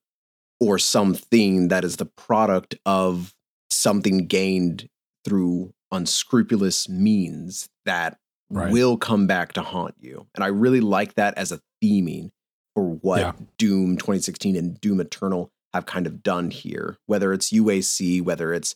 or 0.60 0.78
something 0.78 1.70
that 1.70 1.84
is 1.84 1.96
the 1.98 2.06
product 2.06 2.76
of 2.86 3.34
something 3.70 4.28
gained 4.28 4.90
through 5.24 5.74
unscrupulous 5.92 6.88
means 6.90 7.70
that 7.86 8.18
Right. 8.52 8.72
will 8.72 8.96
come 8.96 9.26
back 9.26 9.54
to 9.54 9.62
haunt 9.64 9.96
you 10.00 10.28
and 10.36 10.44
i 10.44 10.48
really 10.48 10.80
like 10.82 11.16
that 11.16 11.36
as 11.36 11.52
a 11.52 11.60
theming 11.84 12.30
for 12.76 12.88
what 12.92 13.20
Yeah. 13.22 13.32
doom 13.58 13.98
2016 13.98 14.56
and 14.56 14.80
doom 14.80 15.00
eternal 15.00 15.50
have 15.74 15.88
kind 15.88 16.06
of 16.06 16.22
done 16.22 16.52
here 16.52 16.98
whether 17.08 17.34
it's 17.34 17.52
uac 17.52 18.22
whether 18.22 18.54
it's 18.54 18.76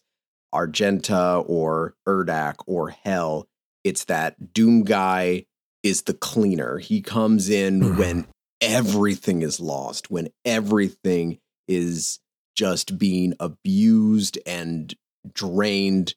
Argenta 0.53 1.43
or 1.45 1.95
Urdak 2.07 2.55
or 2.67 2.89
Hell, 2.89 3.47
it's 3.83 4.05
that 4.05 4.53
Doom 4.53 4.83
guy 4.83 5.45
is 5.83 6.03
the 6.03 6.13
cleaner. 6.13 6.77
He 6.79 7.01
comes 7.01 7.49
in 7.49 7.79
Mhm. 7.81 7.97
when 7.97 8.27
everything 8.61 9.41
is 9.41 9.59
lost, 9.59 10.11
when 10.11 10.29
everything 10.45 11.39
is 11.67 12.19
just 12.55 12.97
being 12.97 13.33
abused 13.39 14.37
and 14.45 14.93
drained 15.33 16.15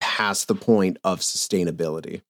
past 0.00 0.48
the 0.48 0.54
point 0.54 0.98
of 1.04 1.20
sustainability. 1.20 2.22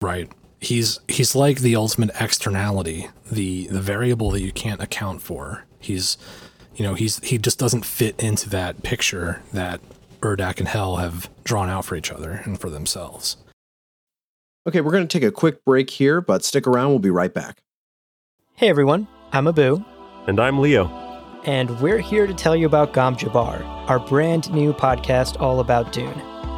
Right. 0.00 0.30
He's 0.60 1.00
he's 1.08 1.34
like 1.34 1.58
the 1.60 1.76
ultimate 1.76 2.10
externality, 2.20 3.08
the 3.30 3.66
the 3.66 3.80
variable 3.80 4.30
that 4.30 4.40
you 4.40 4.52
can't 4.52 4.80
account 4.80 5.20
for. 5.22 5.66
He's 5.78 6.16
you 6.74 6.84
know, 6.84 6.94
he's 6.94 7.18
he 7.24 7.36
just 7.36 7.58
doesn't 7.58 7.84
fit 7.84 8.18
into 8.22 8.48
that 8.50 8.82
picture 8.82 9.42
that 9.52 9.80
Urdak 10.22 10.58
and 10.58 10.68
Hell 10.68 10.96
have 10.96 11.30
drawn 11.44 11.68
out 11.68 11.84
for 11.84 11.96
each 11.96 12.10
other 12.12 12.30
and 12.44 12.60
for 12.60 12.70
themselves. 12.70 13.36
Okay, 14.66 14.80
we're 14.80 14.92
going 14.92 15.06
to 15.06 15.18
take 15.20 15.26
a 15.26 15.32
quick 15.32 15.64
break 15.64 15.90
here, 15.90 16.20
but 16.20 16.44
stick 16.44 16.66
around. 16.66 16.90
We'll 16.90 16.98
be 17.00 17.10
right 17.10 17.34
back. 17.34 17.62
Hey 18.54 18.68
everyone, 18.68 19.08
I'm 19.32 19.48
Abu, 19.48 19.84
And 20.28 20.38
I'm 20.38 20.60
Leo. 20.60 20.86
and 21.44 21.80
we're 21.80 21.98
here 21.98 22.28
to 22.28 22.34
tell 22.34 22.54
you 22.54 22.66
about 22.66 22.92
Gom 22.92 23.16
Jabbar, 23.16 23.64
our 23.90 23.98
brand 23.98 24.52
new 24.52 24.72
podcast 24.72 25.40
all 25.40 25.58
about 25.58 25.92
Dune. 25.92 26.14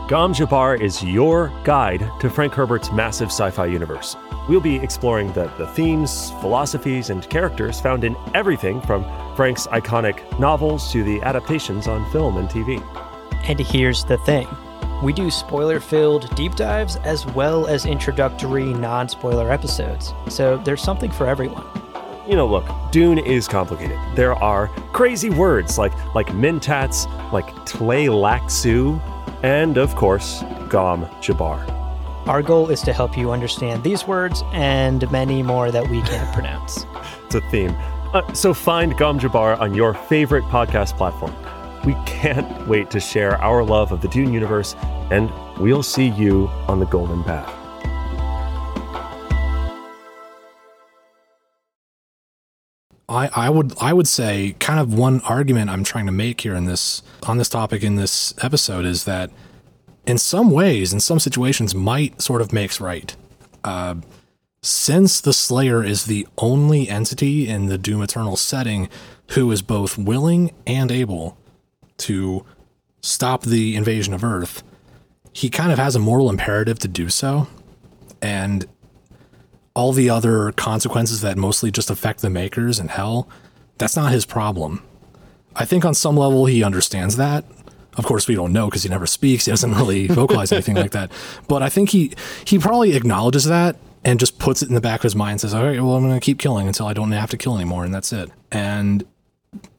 Gom 0.09 0.35
Jabbar 0.35 0.79
is 0.83 1.03
your 1.03 1.50
guide 1.64 2.07
to 2.20 2.29
Frank 2.29 2.53
Herbert's 2.53 2.92
massive 2.92 3.29
sci 3.29 3.50
fi 3.50 3.64
universe. 3.64 4.16
We'll 4.50 4.61
be 4.61 4.77
exploring 4.77 5.33
the, 5.33 5.50
the 5.57 5.66
themes, 5.68 6.31
philosophies, 6.42 7.09
and 7.09 7.27
characters 7.31 7.81
found 7.81 8.05
in 8.05 8.14
everything 8.35 8.83
from 8.83 9.05
Frank's 9.35 9.66
iconic 9.68 10.38
novels 10.38 10.92
to 10.92 11.03
the 11.03 11.22
adaptations 11.22 11.88
on 11.88 12.11
film 12.12 12.37
and 12.37 12.50
TV. 12.50 12.83
And 13.46 13.61
here's 13.61 14.04
the 14.04 14.16
thing 14.18 14.48
we 15.02 15.12
do 15.12 15.30
spoiler 15.30 15.80
filled 15.80 16.35
deep 16.35 16.54
dives 16.54 16.96
as 16.96 17.26
well 17.26 17.66
as 17.66 17.85
introductory 17.85 18.72
non 18.72 19.09
spoiler 19.09 19.52
episodes, 19.52 20.14
so 20.28 20.57
there's 20.59 20.83
something 20.83 21.11
for 21.11 21.26
everyone. 21.26 21.64
You 22.26 22.37
know, 22.37 22.46
look, 22.46 22.64
Dune 22.90 23.18
is 23.18 23.46
complicated. 23.46 23.98
There 24.14 24.35
are 24.35 24.68
crazy 24.92 25.28
words 25.28 25.76
like 25.76 25.92
like 26.14 26.28
mentats, 26.28 27.07
like 27.33 27.46
Tleilaxu, 27.66 28.98
and 29.42 29.76
of 29.76 29.94
course, 29.94 30.42
Gom 30.70 31.04
Jabbar. 31.20 31.68
Our 32.26 32.42
goal 32.42 32.70
is 32.70 32.80
to 32.83 32.94
help 32.94 33.18
you 33.18 33.30
understand 33.30 33.85
these 33.85 34.07
words 34.07 34.42
and 34.52 35.11
many 35.12 35.42
more 35.42 35.70
that 35.70 35.87
we 35.90 36.00
can't 36.02 36.33
pronounce. 36.35 36.87
It's 37.26 37.35
a 37.35 37.42
theme. 37.50 37.76
Uh, 38.14 38.33
so 38.33 38.54
find 38.54 38.96
Gom 38.96 39.20
Jabbar 39.20 39.61
on 39.61 39.74
your 39.74 39.92
favorite 39.92 40.44
podcast 40.44 40.96
platform. 40.96 41.35
We 41.85 41.94
can't 42.07 42.66
wait 42.66 42.90
to 42.92 43.01
share 43.01 43.37
our 43.42 43.62
love 43.62 43.92
of 43.92 44.01
the 44.01 44.09
Dune 44.09 44.33
universe, 44.33 44.75
and 45.11 45.31
we'll 45.59 45.83
see 45.83 46.09
you 46.09 46.49
on 46.66 46.81
the 46.81 46.87
Golden 46.87 47.23
Path. 47.25 47.53
I, 53.07 53.29
I 53.35 53.51
would 53.51 53.75
I 53.81 53.92
would 53.92 54.09
say 54.09 54.57
kind 54.61 54.81
of 54.81 54.94
one 54.94 55.20
argument 55.23 55.70
I'm 55.70 55.85
trying 55.85 56.07
to 56.07 56.12
make 56.12 56.40
here 56.40 56.55
in 56.55 56.64
this 56.64 57.03
on 57.25 57.37
this 57.37 57.51
topic 57.51 57.83
in 57.83 57.97
this 57.97 58.33
episode 58.42 58.87
is 58.87 59.05
that 59.05 59.31
in 60.07 60.16
some 60.18 60.51
ways, 60.51 60.92
in 60.92 61.01
some 61.01 61.18
situations, 61.18 61.75
might 61.75 62.20
sort 62.20 62.40
of 62.40 62.53
makes 62.53 62.81
right. 62.81 63.14
Uh, 63.62 63.97
since 64.62 65.20
the 65.20 65.35
Slayer 65.35 65.85
is 65.85 66.07
the 66.07 66.27
only 66.38 66.88
entity 66.88 67.47
in 67.47 67.66
the 67.66 67.77
Doom 67.77 68.03
Eternal 68.03 68.37
setting 68.37 68.88
who 69.31 69.51
is 69.51 69.61
both 69.61 69.99
willing 69.99 70.53
and 70.66 70.90
able 70.90 71.37
to 71.98 72.44
stop 73.00 73.42
the 73.42 73.76
invasion 73.76 74.14
of 74.14 74.24
Earth, 74.24 74.62
he 75.33 75.50
kind 75.50 75.72
of 75.72 75.78
has 75.78 75.96
a 75.96 75.98
moral 75.98 76.30
imperative 76.30 76.78
to 76.80 76.88
do 76.88 77.09
so. 77.09 77.48
And 78.22 78.66
all 79.74 79.92
the 79.92 80.09
other 80.09 80.52
consequences 80.52 81.20
that 81.20 81.37
mostly 81.37 81.70
just 81.70 81.90
affect 81.90 82.20
the 82.20 82.30
makers 82.30 82.78
and 82.78 82.90
hell, 82.90 83.28
that's 83.78 83.96
not 83.96 84.12
his 84.12 84.24
problem. 84.24 84.83
I 85.57 85.64
think 85.64 85.85
on 85.85 85.94
some 85.94 86.16
level 86.16 86.46
he 86.46 86.62
understands 86.62 87.16
that. 87.16 87.44
Of 87.96 88.04
course, 88.07 88.26
we 88.26 88.35
don't 88.35 88.52
know 88.52 88.66
because 88.66 88.83
he 88.83 88.88
never 88.88 89.07
speaks. 89.07 89.44
He 89.44 89.52
doesn't 89.52 89.74
really 89.76 90.07
vocalize 90.07 90.52
anything 90.52 90.76
like 90.76 90.92
that. 90.92 91.12
But 91.48 91.62
I 91.62 91.68
think 91.68 91.90
he 91.90 92.12
he 92.44 92.59
probably 92.59 92.94
acknowledges 92.96 93.44
that 93.44 93.76
and 94.04 94.20
just 94.20 94.38
puts 94.38 94.62
it 94.62 94.68
in 94.68 94.74
the 94.74 94.80
back 94.80 95.00
of 95.00 95.04
his 95.04 95.16
mind 95.16 95.33
and 95.33 95.40
says, 95.42 95.54
"All 95.54 95.64
right, 95.64 95.80
well, 95.80 95.94
I'm 95.94 96.02
going 96.02 96.18
to 96.18 96.24
keep 96.24 96.38
killing 96.38 96.66
until 96.66 96.87
I 96.87 96.92
don't 96.92 97.12
have 97.12 97.30
to 97.30 97.37
kill 97.37 97.54
anymore, 97.54 97.85
and 97.85 97.94
that's 97.94 98.12
it." 98.12 98.30
And 98.50 99.04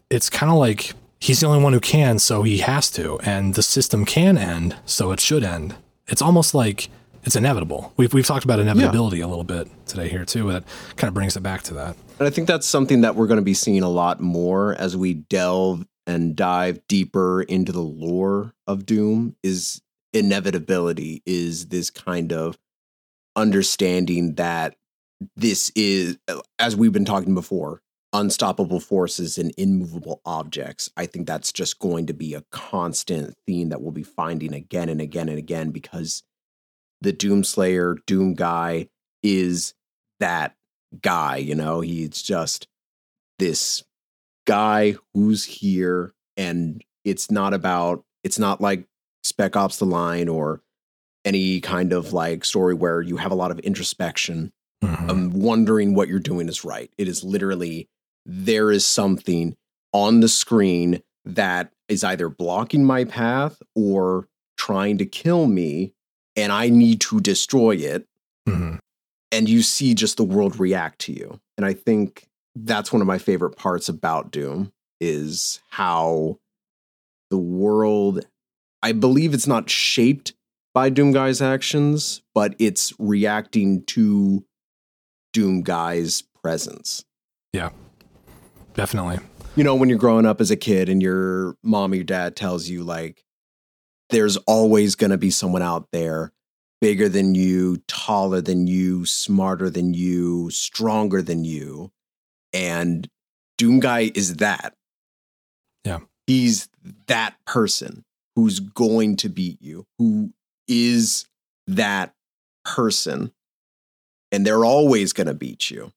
it's 0.10 0.30
kind 0.30 0.52
of 0.52 0.58
like 0.58 0.94
he's 1.20 1.40
the 1.40 1.48
only 1.48 1.64
one 1.64 1.74
who 1.74 1.80
can, 1.80 2.20
so 2.20 2.44
he 2.44 2.60
has 2.60 2.90
to, 2.92 3.20
and 3.20 3.56
the 3.56 3.64
system 3.64 4.06
can 4.06 4.38
end, 4.38 4.76
so 4.86 5.12
it 5.12 5.20
should 5.20 5.44
end. 5.44 5.76
It's 6.08 6.22
almost 6.22 6.54
like 6.54 6.90
it's 7.24 7.36
inevitable. 7.36 7.94
We've 7.98 8.14
we've 8.14 8.26
talked 8.26 8.46
about 8.46 8.60
inevitability 8.60 9.22
a 9.22 9.28
little 9.28 9.44
bit 9.44 9.68
today 9.88 10.08
here 10.08 10.26
too. 10.26 10.52
That 10.52 10.64
kind 10.96 11.08
of 11.08 11.14
brings 11.14 11.36
it 11.36 11.42
back 11.42 11.64
to 11.64 11.74
that. 11.74 11.96
And 12.20 12.28
I 12.28 12.30
think 12.30 12.48
that's 12.48 12.68
something 12.68 13.02
that 13.02 13.16
we're 13.16 13.28
going 13.28 13.40
to 13.40 13.44
be 13.44 13.56
seeing 13.56 13.82
a 13.82 13.90
lot 13.90 14.22
more 14.22 14.76
as 14.76 14.96
we 14.96 15.14
delve 15.16 15.86
and 16.08 16.36
dive 16.36 16.86
deeper 16.88 17.42
into 17.42 17.72
the 17.72 17.82
lore 17.82 18.54
of 18.68 18.86
Doom 18.86 19.36
is 19.44 19.82
inevitability 20.14 21.24
is 21.26 21.68
this 21.68 21.90
kind 21.90 22.32
of 22.32 22.58
understanding 23.36 24.36
that 24.36 24.76
this 25.36 25.72
is, 25.76 26.18
as 26.60 26.76
we've 26.76 26.94
been 26.94 27.06
talking 27.06 27.34
before, 27.34 27.82
unstoppable 28.16 28.80
forces 28.80 29.38
and 29.38 29.54
immovable 29.58 30.22
objects. 30.26 30.90
I 30.96 31.06
think 31.06 31.28
that's 31.28 31.52
just 31.52 31.80
going 31.80 32.06
to 32.08 32.14
be 32.14 32.34
a 32.34 32.44
constant 32.52 33.36
theme 33.46 33.70
that 33.70 33.82
we'll 33.82 33.92
be 33.92 34.04
finding 34.04 34.54
again 34.54 34.90
and 34.90 35.02
again 35.02 35.28
and 35.30 35.38
again 35.38 35.72
because 35.72 36.24
the 37.02 37.12
Doomslayer, 37.14 37.98
Doom 38.06 38.34
guy 38.34 38.88
is 39.22 39.74
that 40.20 40.56
guy, 41.02 41.38
you 41.38 41.56
know? 41.56 41.82
He's 41.82 42.22
just 42.22 42.68
this 43.38 43.84
guy 44.48 44.96
who's 45.14 45.44
here 45.44 46.14
and 46.38 46.84
it's 47.04 47.30
not 47.30 47.54
about 47.54 48.04
it's 48.24 48.40
not 48.40 48.62
like 48.62 48.86
Spec 49.24 49.56
Ops 49.56 49.78
the 49.78 49.86
Line 49.86 50.30
or 50.30 50.62
any 51.26 51.60
kind 51.60 51.92
of 51.92 52.14
like 52.14 52.46
story 52.46 52.74
where 52.76 53.02
you 53.02 53.18
have 53.18 53.32
a 53.32 53.36
lot 53.36 53.52
of 53.52 53.60
introspection 53.60 54.52
Mhm. 54.84 55.10
um, 55.10 55.30
wondering 55.32 55.96
what 55.96 56.08
you're 56.08 56.20
doing 56.20 56.48
is 56.48 56.64
right. 56.64 56.92
It 56.98 57.08
is 57.08 57.24
literally 57.24 57.90
there 58.26 58.72
is 58.72 58.86
something 58.86 59.56
on 59.94 60.20
the 60.20 60.30
screen 60.30 61.02
that 61.24 61.72
is 61.88 62.04
either 62.04 62.30
blocking 62.30 62.84
my 62.84 63.04
path 63.04 63.62
or 63.76 64.28
trying 64.58 64.98
to 64.98 65.06
kill 65.06 65.48
me, 65.48 65.94
and 66.36 66.52
I 66.52 66.70
need 66.70 67.02
to 67.02 67.20
destroy 67.20 67.76
it. 67.76 68.08
Mhm. 68.48 68.80
And 69.32 69.50
you 69.50 69.62
see 69.62 69.94
just 69.94 70.18
the 70.18 70.24
world 70.24 70.60
react 70.60 71.00
to 71.02 71.14
you. 71.14 71.40
And 71.58 71.66
I 71.66 71.74
think 71.74 72.28
that's 72.56 72.92
one 72.92 73.02
of 73.02 73.08
my 73.08 73.18
favorite 73.18 73.56
parts 73.56 73.90
about 73.90 74.32
Doom 74.32 74.72
is 75.00 75.60
how 75.70 76.40
the 77.30 77.38
world, 77.38 78.26
I 78.82 78.92
believe 78.92 79.34
it's 79.34 79.48
not 79.48 79.70
shaped 79.70 80.34
by 80.74 80.90
Doom 80.90 81.12
Guy's 81.12 81.42
actions, 81.42 82.22
but 82.34 82.56
it's 82.60 82.94
reacting 83.00 83.84
to 83.86 84.46
Doom 85.34 85.64
Guy's 85.64 86.22
presence. 86.22 87.04
Definitely. 88.76 89.20
You 89.56 89.64
know, 89.64 89.76
when 89.76 89.90
you're 89.90 89.98
growing 89.98 90.26
up 90.26 90.42
as 90.42 90.52
a 90.52 90.58
kid 90.58 90.90
and 90.90 91.02
your 91.02 91.56
mom 91.64 91.94
or 91.94 91.96
your 91.96 92.04
dad 92.04 92.36
tells 92.36 92.68
you, 92.68 92.84
like, 92.84 93.24
there's 94.10 94.38
always 94.38 94.96
going 94.96 95.12
to 95.12 95.18
be 95.18 95.32
someone 95.32 95.62
out 95.62 95.88
there 95.92 96.32
bigger 96.82 97.10
than 97.10 97.34
you, 97.34 97.78
taller 97.88 98.42
than 98.42 98.68
you, 98.68 99.06
smarter 99.06 99.70
than 99.70 99.94
you, 99.94 100.50
stronger 100.52 101.22
than 101.22 101.46
you. 101.46 101.92
And 102.54 103.10
Doom 103.58 103.80
Guy 103.80 104.12
is 104.14 104.36
that. 104.36 104.76
Yeah. 105.86 106.00
He's 106.28 106.68
that 107.08 107.36
person 107.46 108.04
who's 108.36 108.60
going 108.60 109.16
to 109.18 109.30
beat 109.30 109.62
you, 109.62 109.86
who 109.98 110.34
is 110.68 111.26
that 111.68 112.14
person. 112.66 113.32
And 114.32 114.46
they're 114.46 114.66
always 114.66 115.14
going 115.14 115.28
to 115.28 115.34
beat 115.34 115.72
you. 115.72 115.94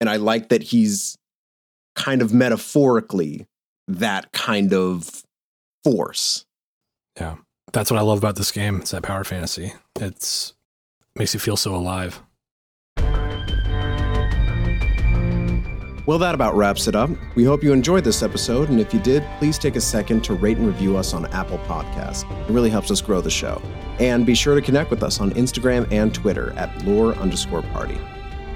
And 0.00 0.10
I 0.10 0.16
like 0.16 0.50
that 0.50 0.62
he's 0.62 1.16
kind 2.00 2.22
of 2.22 2.32
metaphorically 2.32 3.46
that 3.88 4.32
kind 4.32 4.72
of 4.72 5.22
force. 5.84 6.46
Yeah. 7.18 7.36
That's 7.72 7.90
what 7.90 7.98
I 7.98 8.02
love 8.02 8.18
about 8.18 8.36
this 8.36 8.50
game. 8.50 8.80
It's 8.80 8.90
that 8.90 9.02
power 9.02 9.24
fantasy. 9.24 9.72
It's 10.00 10.54
makes 11.14 11.34
you 11.34 11.40
feel 11.40 11.56
so 11.56 11.74
alive. 11.74 12.20
Well, 16.06 16.18
that 16.18 16.34
about 16.34 16.56
wraps 16.56 16.88
it 16.88 16.96
up. 16.96 17.10
We 17.36 17.44
hope 17.44 17.62
you 17.62 17.72
enjoyed 17.72 18.02
this 18.02 18.22
episode, 18.22 18.68
and 18.68 18.80
if 18.80 18.92
you 18.92 18.98
did, 18.98 19.24
please 19.38 19.58
take 19.58 19.76
a 19.76 19.80
second 19.80 20.24
to 20.24 20.34
rate 20.34 20.56
and 20.56 20.66
review 20.66 20.96
us 20.96 21.14
on 21.14 21.26
Apple 21.26 21.58
Podcasts. 21.58 22.28
It 22.48 22.52
really 22.52 22.70
helps 22.70 22.90
us 22.90 23.00
grow 23.00 23.20
the 23.20 23.30
show. 23.30 23.62
And 24.00 24.26
be 24.26 24.34
sure 24.34 24.56
to 24.56 24.62
connect 24.62 24.90
with 24.90 25.04
us 25.04 25.20
on 25.20 25.30
Instagram 25.34 25.86
and 25.92 26.12
Twitter 26.12 26.52
at 26.54 26.84
lore 26.84 27.14
underscore 27.16 27.62
party. 27.62 27.98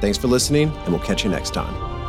Thanks 0.01 0.19
for 0.19 0.27
listening, 0.27 0.71
and 0.71 0.89
we'll 0.89 1.05
catch 1.05 1.23
you 1.23 1.31
next 1.31 1.55
time. 1.55 2.04